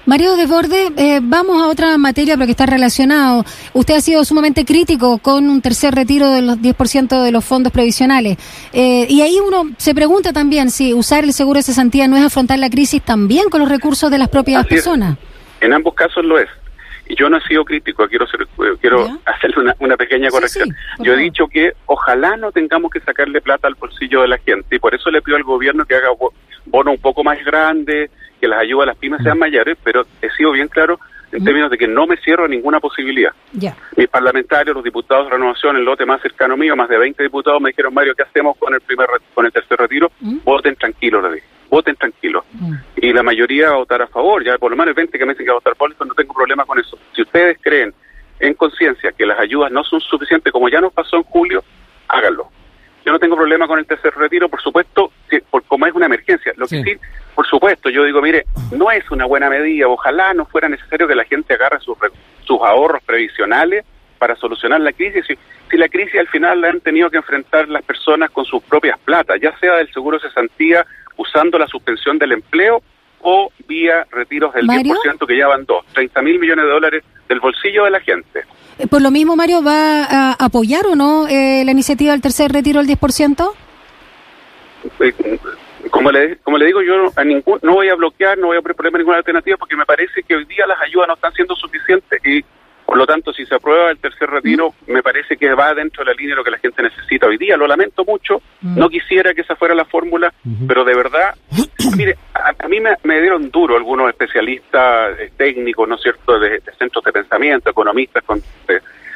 Mario 0.05 0.35
Desborde, 0.35 0.91
eh, 0.97 1.19
vamos 1.21 1.63
a 1.63 1.67
otra 1.67 1.97
materia 1.97 2.35
pero 2.35 2.45
que 2.45 2.51
está 2.51 2.67
relacionado. 2.67 3.43
Usted 3.73 3.95
ha 3.95 4.01
sido 4.01 4.23
sumamente 4.23 4.63
crítico 4.63 5.17
con 5.17 5.49
un 5.49 5.61
tercer 5.61 5.95
retiro 5.95 6.29
de 6.29 6.43
los 6.43 6.57
10% 6.57 7.23
de 7.23 7.31
los 7.31 7.43
fondos 7.43 7.73
previsionales. 7.73 8.37
Eh, 8.71 9.07
y 9.09 9.21
ahí 9.21 9.39
uno 9.39 9.63
se 9.77 9.95
pregunta 9.95 10.31
también 10.31 10.69
si 10.69 10.93
usar 10.93 11.23
el 11.23 11.33
seguro 11.33 11.57
de 11.57 11.63
cesantía 11.63 12.07
no 12.07 12.17
es 12.17 12.23
afrontar 12.23 12.59
la 12.59 12.69
crisis 12.69 13.01
también 13.01 13.49
con 13.49 13.61
los 13.61 13.69
recursos 13.69 14.11
de 14.11 14.19
las 14.19 14.29
propias 14.29 14.67
personas. 14.67 15.17
En 15.59 15.73
ambos 15.73 15.95
casos 15.95 16.23
lo 16.23 16.37
es. 16.37 16.49
Y 17.07 17.15
yo 17.15 17.29
no 17.29 17.37
he 17.37 17.41
sido 17.41 17.65
crítico, 17.65 18.07
quiero 18.07 18.27
ser, 18.27 18.47
quiero 18.81 19.07
hacerle 19.25 19.73
una, 19.79 19.97
pequeña 19.97 20.29
corrección. 20.29 20.69
yo 20.99 21.13
he 21.13 21.17
dicho 21.17 21.47
que 21.47 21.73
ojalá 21.85 22.35
no 22.35 22.51
tengamos 22.51 22.91
que 22.91 22.99
sacarle 22.99 23.41
plata 23.41 23.67
al 23.67 23.75
bolsillo 23.75 24.21
de 24.21 24.27
la 24.27 24.37
gente 24.39 24.75
y 24.75 24.79
por 24.79 24.93
eso 24.93 25.09
le 25.11 25.21
pido 25.21 25.37
al 25.37 25.43
gobierno 25.43 25.85
que 25.85 25.95
haga 25.95 26.09
bono 26.65 26.91
un 26.91 26.97
poco 26.97 27.23
más 27.23 27.43
grande, 27.45 28.09
que 28.39 28.47
las 28.47 28.59
ayudas 28.59 28.83
a 28.83 28.87
las 28.87 28.97
pymes 28.97 29.21
sean 29.23 29.39
mayores, 29.39 29.77
pero 29.83 30.05
he 30.21 30.29
sido 30.31 30.51
bien 30.51 30.67
claro 30.67 30.99
en 31.31 31.43
términos 31.43 31.69
de 31.69 31.77
que 31.77 31.87
no 31.87 32.07
me 32.07 32.17
cierro 32.17 32.47
ninguna 32.47 32.79
posibilidad. 32.79 33.31
Mis 33.97 34.07
parlamentarios, 34.07 34.75
los 34.75 34.83
diputados 34.83 35.25
de 35.25 35.31
renovación, 35.31 35.75
el 35.75 35.83
lote 35.83 36.05
más 36.05 36.21
cercano 36.21 36.55
mío, 36.55 36.75
más 36.75 36.87
de 36.89 36.97
20 36.97 37.21
diputados, 37.23 37.61
me 37.61 37.69
dijeron, 37.69 37.93
Mario, 37.93 38.13
¿qué 38.15 38.23
hacemos 38.23 38.57
con 38.57 38.73
el 38.73 38.81
primer 38.81 39.07
con 39.33 39.45
el 39.45 39.51
tercer 39.51 39.77
retiro? 39.77 40.11
Voten 40.43 40.75
tranquilos, 40.75 41.23
le 41.23 41.35
dije. 41.35 41.47
Voten 41.69 41.95
tranquilos. 41.95 42.45
Y 42.95 43.11
la 43.11 43.23
mayoría 43.23 43.69
va 43.69 43.75
a 43.75 43.79
votar 43.79 44.01
a 44.01 44.07
favor, 44.07 44.43
ya 44.45 44.57
por 44.57 44.71
lo 44.71 44.77
menos 44.77 44.89
el 44.89 44.95
20 44.95 45.17
que 45.17 45.25
me 45.25 45.33
dicen 45.33 45.45
que 45.45 45.51
va 45.51 45.57
a 45.57 45.59
votar 45.59 45.75
por 45.75 45.91
eso, 45.91 46.05
no 46.05 46.13
tengo 46.13 46.33
problema 46.33 46.63
con 46.63 46.79
eso. 46.79 46.97
Si 47.13 47.21
ustedes 47.21 47.57
creen 47.61 47.93
en 48.39 48.53
conciencia 48.53 49.11
que 49.11 49.25
las 49.25 49.39
ayudas 49.39 49.71
no 49.71 49.83
son 49.83 49.99
suficientes, 50.01 50.53
como 50.53 50.69
ya 50.69 50.79
nos 50.79 50.93
pasó 50.93 51.17
en 51.17 51.23
julio, 51.23 51.63
háganlo. 52.07 52.49
Yo 53.05 53.11
no 53.11 53.19
tengo 53.19 53.35
problema 53.35 53.67
con 53.67 53.77
el 53.77 53.85
tercer 53.85 54.13
retiro, 54.15 54.49
por 54.49 54.61
supuesto, 54.61 55.11
por, 55.49 55.63
como 55.63 55.85
es 55.85 55.93
una 55.93 56.07
emergencia. 56.07 56.53
Lo 56.55 56.65
que 56.65 56.81
sí, 56.81 56.97
por 57.35 57.45
supuesto, 57.47 57.89
yo 57.89 58.05
digo, 58.05 58.21
mire, 58.21 58.45
no 58.71 58.89
es 58.91 59.09
una 59.11 59.25
buena 59.25 59.49
medida. 59.49 59.87
Ojalá 59.87 60.33
no 60.33 60.45
fuera 60.45 60.69
necesario 60.69 61.07
que 61.07 61.15
la 61.15 61.25
gente 61.25 61.53
agarre 61.53 61.79
sus, 61.81 61.97
sus 62.45 62.61
ahorros 62.61 63.03
previsionales 63.03 63.85
para 64.17 64.35
solucionar 64.37 64.79
la 64.79 64.93
crisis. 64.93 65.25
Si, 65.27 65.37
si, 65.69 65.77
la 65.77 65.89
crisis 65.89 66.19
al 66.19 66.27
final 66.29 66.61
la 66.61 66.69
han 66.69 66.79
tenido 66.79 67.09
que 67.09 67.17
enfrentar 67.17 67.67
las 67.67 67.83
personas 67.83 68.31
con 68.31 68.45
sus 68.45 68.63
propias 68.63 68.97
platas, 68.99 69.37
ya 69.41 69.57
sea 69.59 69.75
del 69.75 69.91
seguro 69.91 70.19
cesantía 70.19 70.85
usando 71.17 71.59
la 71.59 71.67
suspensión 71.67 72.17
del 72.17 72.31
empleo 72.31 72.81
o 73.21 73.51
vía 73.67 74.05
retiros 74.11 74.53
del 74.53 74.67
10% 74.67 75.27
que 75.27 75.37
ya 75.37 75.47
van 75.47 75.65
dos, 75.65 75.83
30 75.93 76.21
mil 76.21 76.39
millones 76.39 76.65
de 76.65 76.71
dólares 76.71 77.03
del 77.27 77.39
bolsillo 77.39 77.85
de 77.85 77.91
la 77.91 77.99
gente. 77.99 78.43
Eh, 78.77 78.87
por 78.87 79.01
lo 79.01 79.09
mismo, 79.09 79.35
Mario, 79.35 79.63
¿va 79.63 80.03
a 80.03 80.31
apoyar 80.33 80.85
o 80.85 80.95
no 80.95 81.27
eh, 81.27 81.63
la 81.65 81.71
iniciativa 81.71 82.11
del 82.11 82.21
tercer 82.21 82.51
retiro 82.51 82.83
del 82.83 82.97
10%? 82.97 83.51
Eh, 84.99 85.39
como 85.91 86.11
le, 86.11 86.37
como 86.37 86.57
le 86.57 86.65
digo, 86.65 86.81
yo 86.81 87.11
a 87.15 87.23
ningún, 87.23 87.59
no 87.61 87.73
voy 87.73 87.89
a 87.89 87.95
bloquear, 87.95 88.37
no 88.37 88.47
voy 88.47 88.57
a 88.57 88.61
proponer 88.61 88.93
ninguna 88.93 89.17
alternativa 89.17 89.57
porque 89.57 89.75
me 89.75 89.85
parece 89.85 90.23
que 90.23 90.35
hoy 90.35 90.45
día 90.45 90.65
las 90.67 90.81
ayudas 90.81 91.07
no 91.07 91.13
están 91.15 91.33
siendo 91.33 91.55
suficientes 91.55 92.19
y 92.25 92.43
por 92.85 92.97
lo 92.97 93.07
tanto, 93.07 93.33
si 93.33 93.45
se 93.45 93.55
aprueba 93.55 93.89
el 93.89 93.97
tercer 93.97 94.29
retiro, 94.29 94.69
mm. 94.69 94.91
me 94.91 95.01
parece 95.01 95.37
que 95.37 95.51
va 95.53 95.73
dentro 95.73 96.03
de 96.03 96.11
la 96.11 96.15
línea 96.15 96.35
de 96.35 96.37
lo 96.37 96.43
que 96.43 96.51
la 96.51 96.59
gente 96.59 96.83
necesita 96.83 97.25
hoy 97.25 97.37
día. 97.37 97.57
Lo 97.57 97.65
lamento 97.65 98.05
mucho, 98.05 98.41
mm. 98.61 98.77
no 98.77 98.89
quisiera 98.89 99.33
que 99.33 99.41
esa 99.41 99.55
fuera 99.55 99.73
la 99.73 99.85
fórmula, 99.85 100.31
pero 100.67 100.85
de 100.85 100.95
verdad, 100.95 101.33
mire, 101.97 102.15
a, 102.33 102.67
mí 102.67 102.79
me, 102.79 103.21
dieron 103.21 103.49
duro 103.49 103.75
algunos 103.75 104.07
especialistas 104.09 105.19
eh, 105.19 105.31
técnicos, 105.35 105.89
¿no 105.89 105.95
es 105.95 106.01
cierto?, 106.03 106.39
de, 106.39 106.61
centros 106.77 107.03
de 107.03 107.11
pensamiento, 107.11 107.71
economistas 107.71 108.23
con 108.23 108.41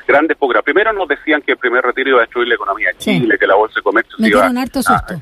grandes 0.08 0.38
Primero 0.64 0.92
nos 0.92 1.08
decían 1.08 1.42
que 1.42 1.52
el 1.52 1.58
primer 1.58 1.84
retiro 1.84 2.10
iba 2.10 2.20
a 2.20 2.22
destruir 2.22 2.48
la 2.48 2.56
economía 2.56 2.90
de 2.90 2.98
Chile, 2.98 3.38
que 3.40 3.48
la 3.48 3.56
bolsa 3.56 3.76
de 3.76 3.82
cometieron 3.84 4.58
harto 4.58 4.82
susto. 4.82 5.22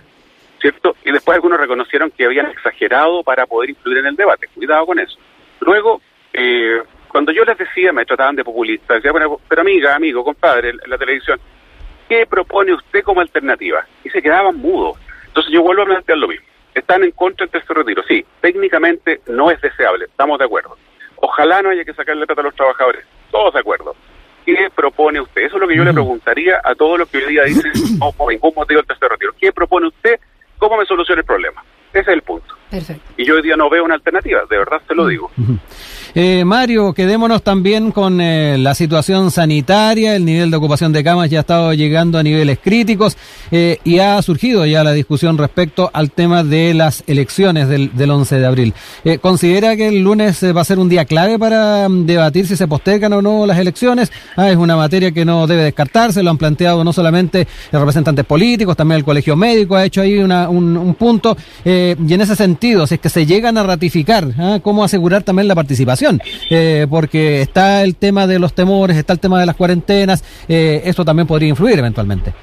¿Cierto? 0.60 0.96
Y 1.04 1.12
después 1.12 1.36
algunos 1.36 1.60
reconocieron 1.60 2.12
que 2.12 2.26
habían 2.26 2.48
exagerado 2.48 3.24
para 3.24 3.46
poder 3.46 3.72
influir 3.72 4.00
en 4.00 4.08
el 4.08 4.16
debate. 4.16 4.48
Cuidado 4.54 4.86
con 4.86 5.00
eso. 5.00 5.18
Luego, 5.62 6.02
eh, 6.34 6.82
cuando 7.08 7.32
yo 7.32 7.44
les 7.44 7.58
decía, 7.58 7.92
me 7.92 8.06
trataban 8.06 8.36
de 8.36 8.44
populista, 8.44 8.96
decía, 8.96 9.12
bueno, 9.12 9.40
pero 9.48 9.62
amiga, 9.62 9.96
amigo, 9.96 10.24
compadre, 10.24 10.70
en 10.70 10.90
la 10.90 10.98
televisión, 10.98 11.40
¿qué 12.08 12.26
propone 12.26 12.74
usted 12.74 13.04
como 13.04 13.22
alternativa? 13.22 13.86
Y 14.04 14.10
se 14.10 14.22
quedaban 14.22 14.58
mudos. 14.58 14.98
Entonces 15.28 15.52
yo 15.52 15.62
vuelvo 15.62 15.84
a 15.84 15.86
plantear 15.86 16.18
lo 16.18 16.28
mismo. 16.28 16.46
Están 16.74 17.04
en 17.04 17.12
contra 17.12 17.46
del 17.46 17.52
tercer 17.52 17.78
retiro. 17.78 18.04
Sí, 18.08 18.26
técnicamente 18.42 19.22
no 19.28 19.50
es 19.50 19.60
deseable, 19.62 20.06
estamos 20.06 20.38
de 20.38 20.46
acuerdo. 20.46 20.78
Ojalá 21.18 21.62
no 21.62 21.70
haya 21.70 21.84
que 21.84 21.94
sacarle 21.94 22.28
plata 22.28 22.42
a 22.42 22.46
los 22.46 22.56
trabajadores, 22.56 23.04
todos 23.32 23.54
de 23.54 23.60
acuerdo. 23.60 23.96
¿Qué 24.46 24.70
propone 24.74 25.20
usted? 25.20 25.42
Eso 25.42 25.56
es 25.56 25.62
lo 25.62 25.68
que 25.68 25.76
yo 25.76 25.84
le 25.84 25.92
preguntaría 25.92 26.62
a 26.64 26.74
todos 26.74 26.98
los 27.00 27.10
que 27.10 27.18
hoy 27.18 27.26
día 27.26 27.44
dicen, 27.44 27.72
no, 28.00 28.12
por 28.12 28.32
ningún 28.32 28.54
motivo 28.56 28.80
el 28.80 28.86
tercer 28.86 29.10
retiro. 29.10 29.34
¿Qué 29.38 29.52
propone 29.52 29.88
usted? 29.88 30.20
¿Cómo 30.58 30.78
me 30.78 30.86
soluciona 30.86 31.22
el 31.22 31.26
problema? 31.26 31.64
Ese 31.92 32.02
es 32.02 32.08
el 32.10 32.22
punto. 32.22 32.57
Perfecto. 32.70 33.04
Y 33.18 33.26
yo 33.26 33.36
hoy 33.36 33.42
día 33.42 33.56
no 33.56 33.70
veo 33.70 33.86
una 33.86 33.96
alternativa, 33.96 34.42
de 34.50 34.58
verdad 34.58 34.82
se 34.88 34.96
lo 34.96 35.08
digo. 35.08 35.32
Eh, 36.20 36.46
Mario, 36.46 36.94
quedémonos 36.94 37.44
también 37.44 37.92
con 37.92 38.20
eh, 38.22 38.58
la 38.58 38.74
situación 38.74 39.30
sanitaria, 39.30 40.16
el 40.16 40.26
nivel 40.26 40.50
de 40.50 40.58
ocupación 40.58 40.92
de 40.92 41.04
camas 41.04 41.30
ya 41.30 41.38
ha 41.38 41.42
estado 41.42 41.74
llegando 41.74 42.18
a 42.18 42.24
niveles 42.24 42.58
críticos 42.58 43.16
eh, 43.52 43.78
y 43.84 44.00
ha 44.00 44.20
surgido 44.24 44.66
ya 44.66 44.84
la 44.84 44.94
discusión 44.94 45.38
respecto 45.38 45.92
al 45.94 46.10
tema 46.10 46.44
de 46.44 46.74
las 46.74 47.04
elecciones 47.06 47.68
del, 47.68 47.96
del 47.96 48.10
11 48.10 48.40
de 48.40 48.46
abril. 48.48 48.74
¿Considera 49.22 49.76
que 49.76 49.90
el 49.90 50.02
lunes 50.02 50.44
va 50.44 50.62
a 50.62 50.66
ser 50.66 50.80
un 50.80 50.90
día 50.90 51.06
clave 51.06 51.38
para 51.38 51.88
mm, 51.88 52.08
debatir 52.08 52.48
si 52.48 52.56
se 52.56 52.68
postergan 52.68 53.14
o 53.14 53.22
no 53.22 53.46
las 53.46 53.60
elecciones? 53.60 54.12
Ah, 54.36 54.50
es 54.50 54.58
una 54.58 54.76
materia 54.76 55.12
que 55.12 55.24
no 55.24 55.46
debe 55.46 55.66
descartarse, 55.66 56.24
lo 56.24 56.32
han 56.32 56.40
planteado 56.40 56.84
no 56.84 56.94
solamente 56.94 57.48
los 57.72 57.80
representantes 57.80 58.26
políticos, 58.26 58.76
también 58.76 58.98
el 58.98 59.06
Colegio 59.06 59.36
Médico 59.36 59.76
ha 59.76 59.86
hecho 59.86 60.02
ahí 60.02 60.18
una, 60.18 60.50
un, 60.50 60.76
un, 60.76 60.96
punto. 60.96 61.38
y 61.64 62.14
en 62.14 62.22
ese 62.22 62.36
sentido, 62.36 62.57
si 62.60 62.96
es 62.96 63.00
que 63.00 63.10
se 63.10 63.26
llegan 63.26 63.58
a 63.58 63.64
ratificar, 63.64 64.24
¿ah? 64.40 64.60
¿cómo 64.62 64.84
asegurar 64.84 65.24
también 65.24 65.48
la 65.48 65.56
participación? 65.56 66.20
eh, 66.50 66.88
porque 66.90 67.42
está 67.42 67.84
el 67.84 67.96
tema 67.96 68.28
de 68.28 68.40
los 68.40 68.54
temores, 68.54 68.98
está 68.98 69.14
el 69.14 69.20
tema 69.20 69.40
de 69.40 69.46
las 69.46 69.56
cuarentenas, 69.56 70.24
eh, 70.48 70.82
esto 70.86 71.06
también 71.06 71.28
podría 71.28 71.50
influir 71.50 71.80
eventualmente. 71.80 72.34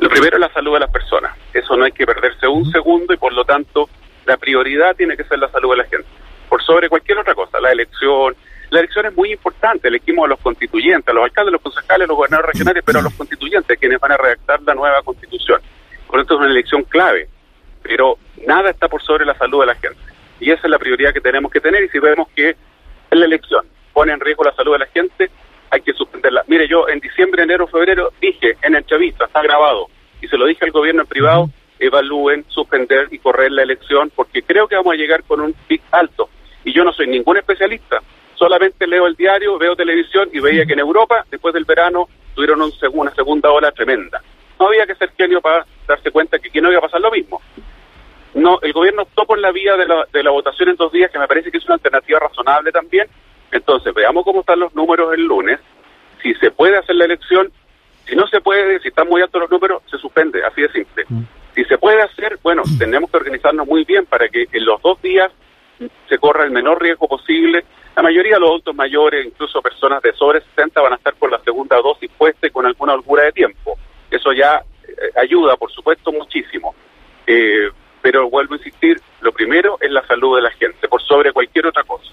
Lo 0.00 0.08
primero 0.08 0.36
es 0.36 0.40
la 0.40 0.52
salud 0.52 0.74
de 0.74 0.80
las 0.80 0.90
personas, 0.90 1.36
eso 1.52 1.76
no 1.76 1.84
hay 1.84 1.92
que 1.92 2.06
perderse 2.06 2.46
un 2.46 2.70
segundo 2.70 3.12
y 3.12 3.16
por 3.16 3.32
lo 3.32 3.44
tanto 3.44 3.88
la 4.26 4.36
prioridad 4.36 4.94
tiene 4.96 5.16
que 5.16 5.24
ser 5.24 5.38
la 5.38 5.50
salud 5.50 5.70
de 5.70 5.76
la 5.78 5.84
gente, 5.84 6.06
por 6.48 6.62
sobre 6.62 6.88
cualquier 6.88 7.18
otra 7.18 7.34
cosa, 7.34 7.60
la 7.60 7.72
elección. 7.72 8.34
La 8.70 8.80
elección 8.80 9.06
es 9.06 9.16
muy 9.16 9.32
importante, 9.32 9.88
elegimos 9.88 10.26
a 10.26 10.28
los 10.28 10.40
constituyentes, 10.40 11.08
a 11.08 11.12
los 11.14 11.24
alcaldes, 11.24 11.52
los 11.52 11.62
concejales, 11.62 12.06
los 12.06 12.16
gobernadores 12.18 12.52
regionales, 12.52 12.82
pero 12.84 12.98
a 12.98 13.02
los 13.02 13.14
constituyentes, 13.14 13.78
quienes 13.78 13.98
van 13.98 14.12
a 14.12 14.18
redactar 14.18 14.60
la 14.60 14.74
nueva 14.74 15.00
constitución. 15.02 15.58
Por 16.06 16.16
lo 16.16 16.22
tanto 16.22 16.34
es 16.34 16.40
una 16.40 16.50
elección 16.50 16.82
clave, 16.82 17.28
pero 17.88 18.18
nada 18.46 18.68
está 18.68 18.86
por 18.86 19.02
sobre 19.02 19.24
la 19.24 19.34
salud 19.38 19.60
de 19.60 19.66
la 19.66 19.74
gente. 19.74 19.98
Y 20.40 20.50
esa 20.50 20.60
es 20.64 20.70
la 20.70 20.78
prioridad 20.78 21.14
que 21.14 21.22
tenemos 21.22 21.50
que 21.50 21.58
tener 21.58 21.82
y 21.82 21.88
si 21.88 21.98
vemos 21.98 22.28
que 22.36 22.54
en 23.10 23.18
la 23.18 23.24
elección 23.24 23.66
pone 23.94 24.12
en 24.12 24.20
riesgo 24.20 24.44
la 24.44 24.52
salud 24.52 24.72
de 24.72 24.80
la 24.80 24.86
gente, 24.86 25.30
hay 25.70 25.80
que 25.80 25.94
suspenderla. 25.94 26.44
Mire, 26.48 26.68
yo 26.68 26.86
en 26.86 27.00
diciembre, 27.00 27.42
enero, 27.42 27.66
febrero 27.66 28.12
dije 28.20 28.58
en 28.60 28.76
el 28.76 28.84
chavista, 28.84 29.24
está 29.24 29.40
grabado, 29.42 29.86
y 30.20 30.28
se 30.28 30.36
lo 30.36 30.44
dije 30.44 30.66
al 30.66 30.70
gobierno 30.70 31.00
en 31.00 31.08
privado, 31.08 31.50
evalúen, 31.78 32.44
suspender 32.48 33.08
y 33.10 33.18
correr 33.18 33.52
la 33.52 33.62
elección, 33.62 34.12
porque 34.14 34.42
creo 34.42 34.68
que 34.68 34.76
vamos 34.76 34.92
a 34.92 34.96
llegar 34.96 35.24
con 35.24 35.40
un 35.40 35.54
pic 35.66 35.80
alto. 35.90 36.28
Y 36.64 36.74
yo 36.74 36.84
no 36.84 36.92
soy 36.92 37.06
ningún 37.06 37.38
especialista, 37.38 38.02
solamente 38.34 38.86
leo 38.86 39.06
el 39.06 39.16
diario, 39.16 39.56
veo 39.56 39.74
televisión 39.74 40.28
y 40.30 40.40
veía 40.40 40.66
que 40.66 40.74
en 40.74 40.80
Europa, 40.80 41.24
después 41.30 41.54
del 41.54 41.64
verano, 41.64 42.06
tuvieron 42.34 42.60
un 42.60 42.72
una 42.92 43.14
segunda 43.14 43.50
ola 43.50 43.72
tremenda. 43.72 44.20
No 44.60 44.66
había 44.66 44.86
que 44.86 44.94
ser 44.94 45.10
genio 45.16 45.40
para 45.40 45.64
darse 45.86 46.10
cuenta 46.10 46.38
que 46.38 46.48
aquí 46.48 46.60
no 46.60 46.70
iba 46.70 46.78
a 46.78 46.82
pasar 46.82 47.00
lo 47.00 47.10
mismo 47.10 47.40
no 48.34 48.58
el 48.62 48.72
gobierno 48.72 49.02
optó 49.02 49.24
por 49.24 49.38
la 49.38 49.52
vía 49.52 49.76
de 49.76 49.86
la, 49.86 50.06
de 50.12 50.22
la 50.22 50.30
votación 50.30 50.68
en 50.68 50.76
dos 50.76 50.92
días, 50.92 51.10
que 51.10 51.18
me 51.18 51.28
parece 51.28 51.50
que 51.50 51.58
es 51.58 51.64
una 51.64 51.74
alternativa 51.74 52.18
razonable 52.20 52.72
también. 52.72 53.08
Entonces, 53.50 53.94
veamos 53.94 54.24
cómo 54.24 54.40
están 54.40 54.60
los 54.60 54.74
números 54.74 55.12
el 55.14 55.24
lunes. 55.24 55.58
Si 56.22 56.34
se 56.34 56.50
puede 56.50 56.76
hacer 56.76 56.96
la 56.96 57.06
elección, 57.06 57.50
si 58.06 58.16
no 58.16 58.26
se 58.26 58.40
puede, 58.40 58.80
si 58.80 58.88
están 58.88 59.08
muy 59.08 59.22
altos 59.22 59.40
los 59.40 59.50
números, 59.50 59.82
se 59.90 59.98
suspende, 59.98 60.44
así 60.44 60.62
de 60.62 60.72
simple. 60.72 61.04
Mm. 61.08 61.22
Si 61.54 61.64
se 61.64 61.78
puede 61.78 62.02
hacer, 62.02 62.38
bueno, 62.42 62.62
tenemos 62.78 63.10
que 63.10 63.16
organizarnos 63.16 63.66
muy 63.66 63.84
bien 63.84 64.06
para 64.06 64.28
que 64.28 64.46
en 64.52 64.64
los 64.64 64.80
dos 64.82 65.00
días 65.02 65.30
se 66.08 66.18
corra 66.18 66.44
el 66.44 66.50
menor 66.50 66.80
riesgo 66.80 67.08
posible. 67.08 67.64
La 67.96 68.02
mayoría 68.02 68.34
de 68.34 68.40
los 68.40 68.50
adultos 68.50 68.74
mayores, 68.74 69.26
incluso 69.26 69.60
personas 69.60 70.02
de 70.02 70.12
sobre 70.12 70.40
60, 70.40 70.80
van 70.80 70.92
a 70.92 70.96
estar 70.96 71.14
con 71.14 71.30
la 71.30 71.40
segunda 71.40 71.76
dosis 71.78 72.10
puesta 72.16 72.46
y 72.46 72.50
con 72.50 72.66
alguna 72.66 72.94
holgura 72.94 73.24
de 73.24 73.32
tiempo. 73.32 73.76
Eso 74.10 74.32
ya 74.32 74.62
eh, 74.86 74.92
ayuda, 75.20 75.56
por 75.56 75.70
supuesto, 75.70 76.12
muchísimo. 76.12 76.74
Eh, 77.26 77.68
pero 78.10 78.30
vuelvo 78.30 78.54
a 78.54 78.56
insistir, 78.56 78.98
lo 79.20 79.32
primero 79.32 79.76
es 79.82 79.90
la 79.90 80.02
salud 80.06 80.36
de 80.36 80.40
la 80.40 80.50
gente, 80.52 80.88
por 80.88 81.02
sobre 81.02 81.30
cualquier 81.30 81.66
otra 81.66 81.84
cosa. 81.84 82.10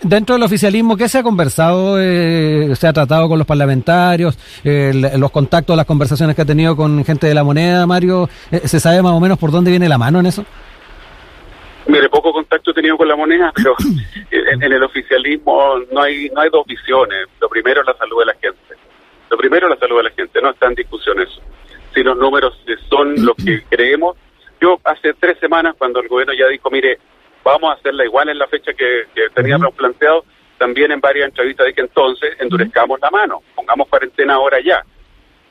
Dentro 0.00 0.36
del 0.36 0.44
oficialismo, 0.44 0.96
¿qué 0.96 1.08
se 1.08 1.18
ha 1.18 1.24
conversado? 1.24 2.00
Eh, 2.00 2.76
¿Se 2.76 2.86
ha 2.86 2.92
tratado 2.92 3.28
con 3.28 3.38
los 3.38 3.46
parlamentarios? 3.46 4.38
Eh, 4.62 4.92
¿Los 5.18 5.32
contactos, 5.32 5.76
las 5.76 5.84
conversaciones 5.84 6.36
que 6.36 6.42
ha 6.42 6.44
tenido 6.44 6.76
con 6.76 7.04
gente 7.04 7.26
de 7.26 7.34
la 7.34 7.42
moneda, 7.42 7.88
Mario? 7.88 8.28
Eh, 8.52 8.68
¿Se 8.68 8.78
sabe 8.78 9.02
más 9.02 9.14
o 9.14 9.18
menos 9.18 9.36
por 9.36 9.50
dónde 9.50 9.72
viene 9.72 9.88
la 9.88 9.98
mano 9.98 10.20
en 10.20 10.26
eso? 10.26 10.44
Mire, 11.88 12.08
poco 12.08 12.32
contacto 12.32 12.70
he 12.70 12.74
tenido 12.74 12.96
con 12.96 13.08
la 13.08 13.16
moneda, 13.16 13.52
pero 13.56 13.74
en, 14.30 14.62
en, 14.62 14.72
el 14.72 14.82
oficialismo 14.84 15.74
no 15.90 16.02
hay 16.02 16.30
no 16.32 16.40
hay 16.40 16.50
dos 16.50 16.64
visiones. 16.68 17.26
Lo 17.40 17.48
primero 17.48 17.80
es 17.80 17.88
la 17.88 17.96
salud 17.96 18.20
de 18.20 18.26
la 18.26 18.34
gente. 18.34 18.76
Lo 19.28 19.36
primero 19.36 19.66
es 19.66 19.74
la 19.74 19.80
salud 19.80 19.96
de 19.96 20.04
la 20.04 20.10
gente, 20.10 20.40
no 20.40 20.50
está 20.50 20.68
en 20.68 20.76
discusión 20.76 21.20
eso. 21.20 21.40
Si 21.92 22.04
los 22.04 22.16
números 22.16 22.56
son 22.88 23.14
los 23.24 23.34
que 23.34 23.64
creemos, 23.68 24.16
yo 24.62 24.80
hace 24.84 25.12
tres 25.14 25.38
semanas, 25.40 25.74
cuando 25.76 26.00
el 26.00 26.08
gobierno 26.08 26.32
ya 26.34 26.46
dijo, 26.46 26.70
mire, 26.70 26.98
vamos 27.44 27.70
a 27.70 27.74
hacerla 27.74 28.04
igual 28.04 28.28
en 28.28 28.38
la 28.38 28.46
fecha 28.46 28.72
que, 28.72 29.06
teníamos 29.34 29.74
planteado, 29.74 30.24
también 30.56 30.92
en 30.92 31.00
varias 31.00 31.28
entrevistas 31.28 31.66
dije 31.66 31.80
entonces, 31.80 32.36
endurezcamos 32.38 33.00
la 33.00 33.10
mano, 33.10 33.42
pongamos 33.56 33.88
cuarentena 33.88 34.34
ahora 34.34 34.58
ya. 34.64 34.80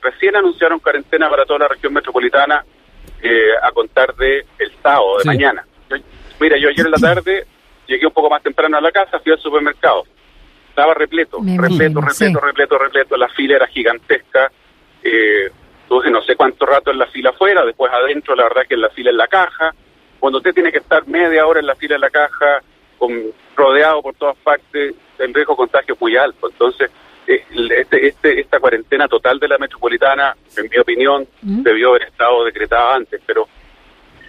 Recién 0.02 0.36
anunciaron 0.36 0.80
cuarentena 0.80 1.30
para 1.30 1.45
toda 1.45 1.60
la 1.60 1.67
región 1.67 1.93
metropolitana 1.93 2.63
eh, 3.21 3.52
a 3.62 3.71
contar 3.71 4.15
de 4.15 4.45
el 4.58 4.71
sábado, 4.82 5.17
de 5.17 5.26
mañana. 5.26 5.65
mira, 6.39 6.58
yo 6.58 6.69
ayer 6.69 6.86
en 6.86 6.91
la 6.91 6.97
tarde 6.97 7.45
llegué 7.88 8.08
un 8.08 8.13
poco 8.13 8.30
más 8.30 8.41
temprano 8.41 8.78
a 8.78 8.82
la 8.82 8.91
casa, 8.91 9.19
fui 9.19 9.34
al 9.34 9.39
supermercado. 9.39 10.06
Estaba 10.69 10.93
repleto, 10.93 11.39
repleto, 11.41 12.00
repleto, 12.00 12.39
repleto, 12.39 12.78
repleto, 12.78 13.17
la 13.17 13.28
fila 13.28 13.58
era 13.58 13.67
gigantesca. 13.67 14.50
Eh, 15.04 15.52
entonces 15.91 16.12
no 16.13 16.21
sé 16.21 16.38
cuánto 16.38 16.65
rato 16.65 16.89
en 16.89 16.99
la 16.99 17.08
fila 17.08 17.32
afuera, 17.32 17.65
después 17.65 17.91
adentro 17.91 18.34
la 18.34 18.43
verdad 18.43 18.62
que 18.65 18.75
en 18.75 18.82
la 18.82 18.89
fila 18.91 19.10
en 19.10 19.17
la 19.17 19.27
caja. 19.27 19.73
Cuando 20.21 20.38
usted 20.38 20.54
tiene 20.54 20.71
que 20.71 20.77
estar 20.77 21.06
media 21.06 21.45
hora 21.45 21.60
en 21.60 21.65
la 21.65 21.75
fila 21.75 21.95
en 21.95 22.01
la 22.01 22.10
caja, 22.10 22.62
con, 22.97 23.12
rodeado 23.58 24.01
por 24.01 24.15
todas 24.15 24.38
partes, 24.38 24.95
el 25.19 25.34
riesgo 25.34 25.51
de 25.54 25.58
contagio 25.58 25.95
es 25.95 25.99
muy 26.01 26.15
alto. 26.15 26.49
Entonces, 26.49 26.89
eh, 27.27 27.43
este, 27.77 28.08
este, 28.08 28.39
esta 28.39 28.62
cuarentena 28.62 29.10
total 29.10 29.38
de 29.38 29.49
la 29.49 29.58
metropolitana, 29.58 30.34
en 30.56 30.69
mi 30.69 30.77
opinión, 30.77 31.27
debió 31.41 31.89
haber 31.89 32.04
estado 32.04 32.45
decretada 32.45 32.95
antes, 32.95 33.21
pero 33.25 33.49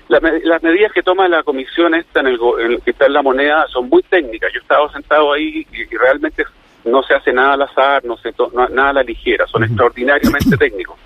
las 0.09 0.63
medidas 0.65 0.93
que 0.93 1.05
toma 1.05 1.29
la 1.29 1.45
comisión 1.45 1.95
esta 1.95 2.21
en 2.21 2.27
el, 2.27 2.41
que 2.85 2.91
está 2.91 3.07
en 3.07 3.13
la 3.13 3.23
moneda 3.23 3.69
son 3.69 3.89
muy 3.89 4.03
técnicas. 4.03 4.53
Yo 4.53 4.59
he 4.59 4.63
estado 4.63 4.91
sentado 4.91 5.33
ahí 5.33 5.65
y, 5.71 5.97
realmente 5.97 6.45
no 6.85 7.05
se 7.05 7.15
hace 7.15 7.33
nada 7.33 7.53
al 7.53 7.63
azar, 7.63 8.05
no 8.05 8.17
se 8.17 8.35
nada 8.53 8.91
a 8.91 8.93
la 8.95 9.03
ligera, 9.05 9.47
son 9.47 9.63
extraordinariamente 9.63 10.57
técnicos 10.59 10.99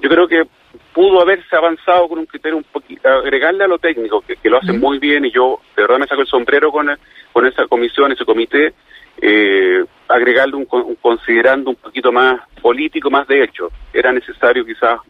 yo 0.00 0.08
creo 0.08 0.28
que 0.28 0.44
pudo 0.92 1.20
haberse 1.20 1.54
avanzado 1.56 2.08
con 2.08 2.18
un 2.18 2.26
criterio 2.26 2.58
un 2.58 2.64
poquito, 2.64 3.08
agregarle 3.08 3.64
a 3.64 3.68
lo 3.68 3.78
técnico, 3.78 4.20
que, 4.20 4.36
lo 4.48 4.58
hacen 4.58 4.80
muy 4.80 4.98
bien 4.98 5.24
y 5.24 5.30
yo 5.30 5.60
de 5.76 5.82
verdad 5.82 5.98
me 5.98 6.06
saco 6.06 6.22
el 6.22 6.26
sombrero 6.26 6.70
con, 6.70 6.90
con 7.32 7.46
esa 7.46 7.66
comisión, 7.66 8.12
ese 8.12 8.24
comité, 8.24 8.74
eh, 9.20 9.84
agregarle 10.08 10.56
un, 10.56 10.66
considerando 11.00 11.70
un 11.70 11.76
poquito 11.76 12.12
más 12.12 12.40
político, 12.60 13.10
más 13.10 13.26
de 13.26 13.44
hecho. 13.44 13.70
Era 13.92 14.12
necesario 14.12 14.64
quizás 14.64 15.00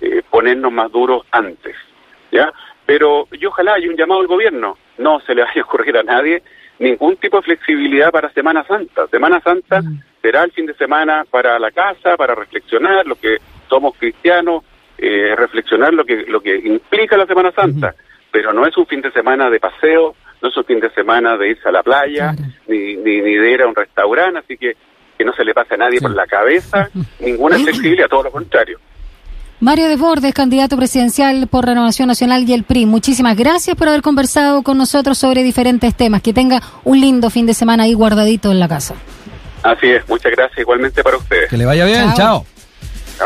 eh, 0.00 0.22
ponernos 0.28 0.72
más 0.72 0.90
duros 0.90 1.26
antes, 1.30 1.74
¿ya? 2.30 2.52
Pero 2.86 3.26
yo 3.38 3.48
ojalá 3.48 3.74
haya 3.74 3.88
un 3.88 3.96
llamado 3.96 4.20
al 4.20 4.26
gobierno, 4.26 4.76
no 4.98 5.20
se 5.20 5.34
le 5.34 5.42
vaya 5.44 5.62
a 5.62 5.64
ocurrir 5.64 5.96
a 5.96 6.02
nadie 6.02 6.42
ningún 6.78 7.16
tipo 7.16 7.38
de 7.38 7.44
flexibilidad 7.44 8.10
para 8.10 8.32
Semana 8.32 8.64
Santa. 8.64 9.06
Semana 9.06 9.40
Santa 9.40 9.80
será 10.20 10.42
el 10.42 10.52
fin 10.52 10.66
de 10.66 10.74
semana 10.74 11.24
para 11.30 11.58
la 11.58 11.70
casa, 11.70 12.16
para 12.16 12.34
reflexionar, 12.34 13.06
lo 13.06 13.14
que 13.14 13.38
somos 13.68 13.96
cristianos, 13.98 14.64
eh, 14.98 15.34
reflexionar 15.36 15.92
lo 15.92 16.04
que, 16.04 16.24
lo 16.26 16.40
que 16.40 16.56
implica 16.56 17.16
la 17.16 17.26
Semana 17.26 17.52
Santa, 17.52 17.94
pero 18.30 18.52
no 18.52 18.66
es 18.66 18.76
un 18.76 18.86
fin 18.86 19.00
de 19.00 19.10
semana 19.12 19.50
de 19.50 19.60
paseo, 19.60 20.14
no 20.42 20.48
es 20.48 20.56
un 20.56 20.64
fin 20.64 20.80
de 20.80 20.90
semana 20.90 21.36
de 21.36 21.50
irse 21.50 21.68
a 21.68 21.72
la 21.72 21.82
playa, 21.82 22.34
ni, 22.66 22.96
ni, 22.96 23.20
de 23.20 23.50
ir 23.50 23.62
a 23.62 23.66
un 23.66 23.74
restaurante, 23.74 24.38
así 24.38 24.56
que 24.56 24.76
que 25.16 25.24
no 25.24 25.32
se 25.32 25.44
le 25.44 25.54
pase 25.54 25.74
a 25.74 25.76
nadie 25.76 26.00
por 26.00 26.10
la 26.10 26.26
cabeza 26.26 26.90
ninguna 27.20 27.56
flexibilidad, 27.58 28.08
todo 28.08 28.24
lo 28.24 28.30
contrario. 28.32 28.78
Mario 29.60 29.88
Desbordes, 29.88 30.34
candidato 30.34 30.76
presidencial 30.76 31.46
por 31.46 31.64
Renovación 31.64 32.08
Nacional 32.08 32.44
y 32.46 32.52
el 32.52 32.64
PRI, 32.64 32.86
muchísimas 32.86 33.36
gracias 33.36 33.76
por 33.76 33.88
haber 33.88 34.02
conversado 34.02 34.62
con 34.62 34.76
nosotros 34.76 35.16
sobre 35.16 35.42
diferentes 35.42 35.94
temas. 35.94 36.20
Que 36.20 36.32
tenga 36.32 36.60
un 36.82 37.00
lindo 37.00 37.30
fin 37.30 37.46
de 37.46 37.54
semana 37.54 37.84
ahí 37.84 37.94
guardadito 37.94 38.50
en 38.50 38.60
la 38.60 38.68
casa. 38.68 38.94
Así 39.62 39.86
es, 39.86 40.06
muchas 40.08 40.32
gracias 40.32 40.58
igualmente 40.58 41.02
para 41.02 41.16
ustedes. 41.16 41.48
Que 41.48 41.56
le 41.56 41.64
vaya 41.64 41.86
bien, 41.86 42.12
chao. 42.14 42.44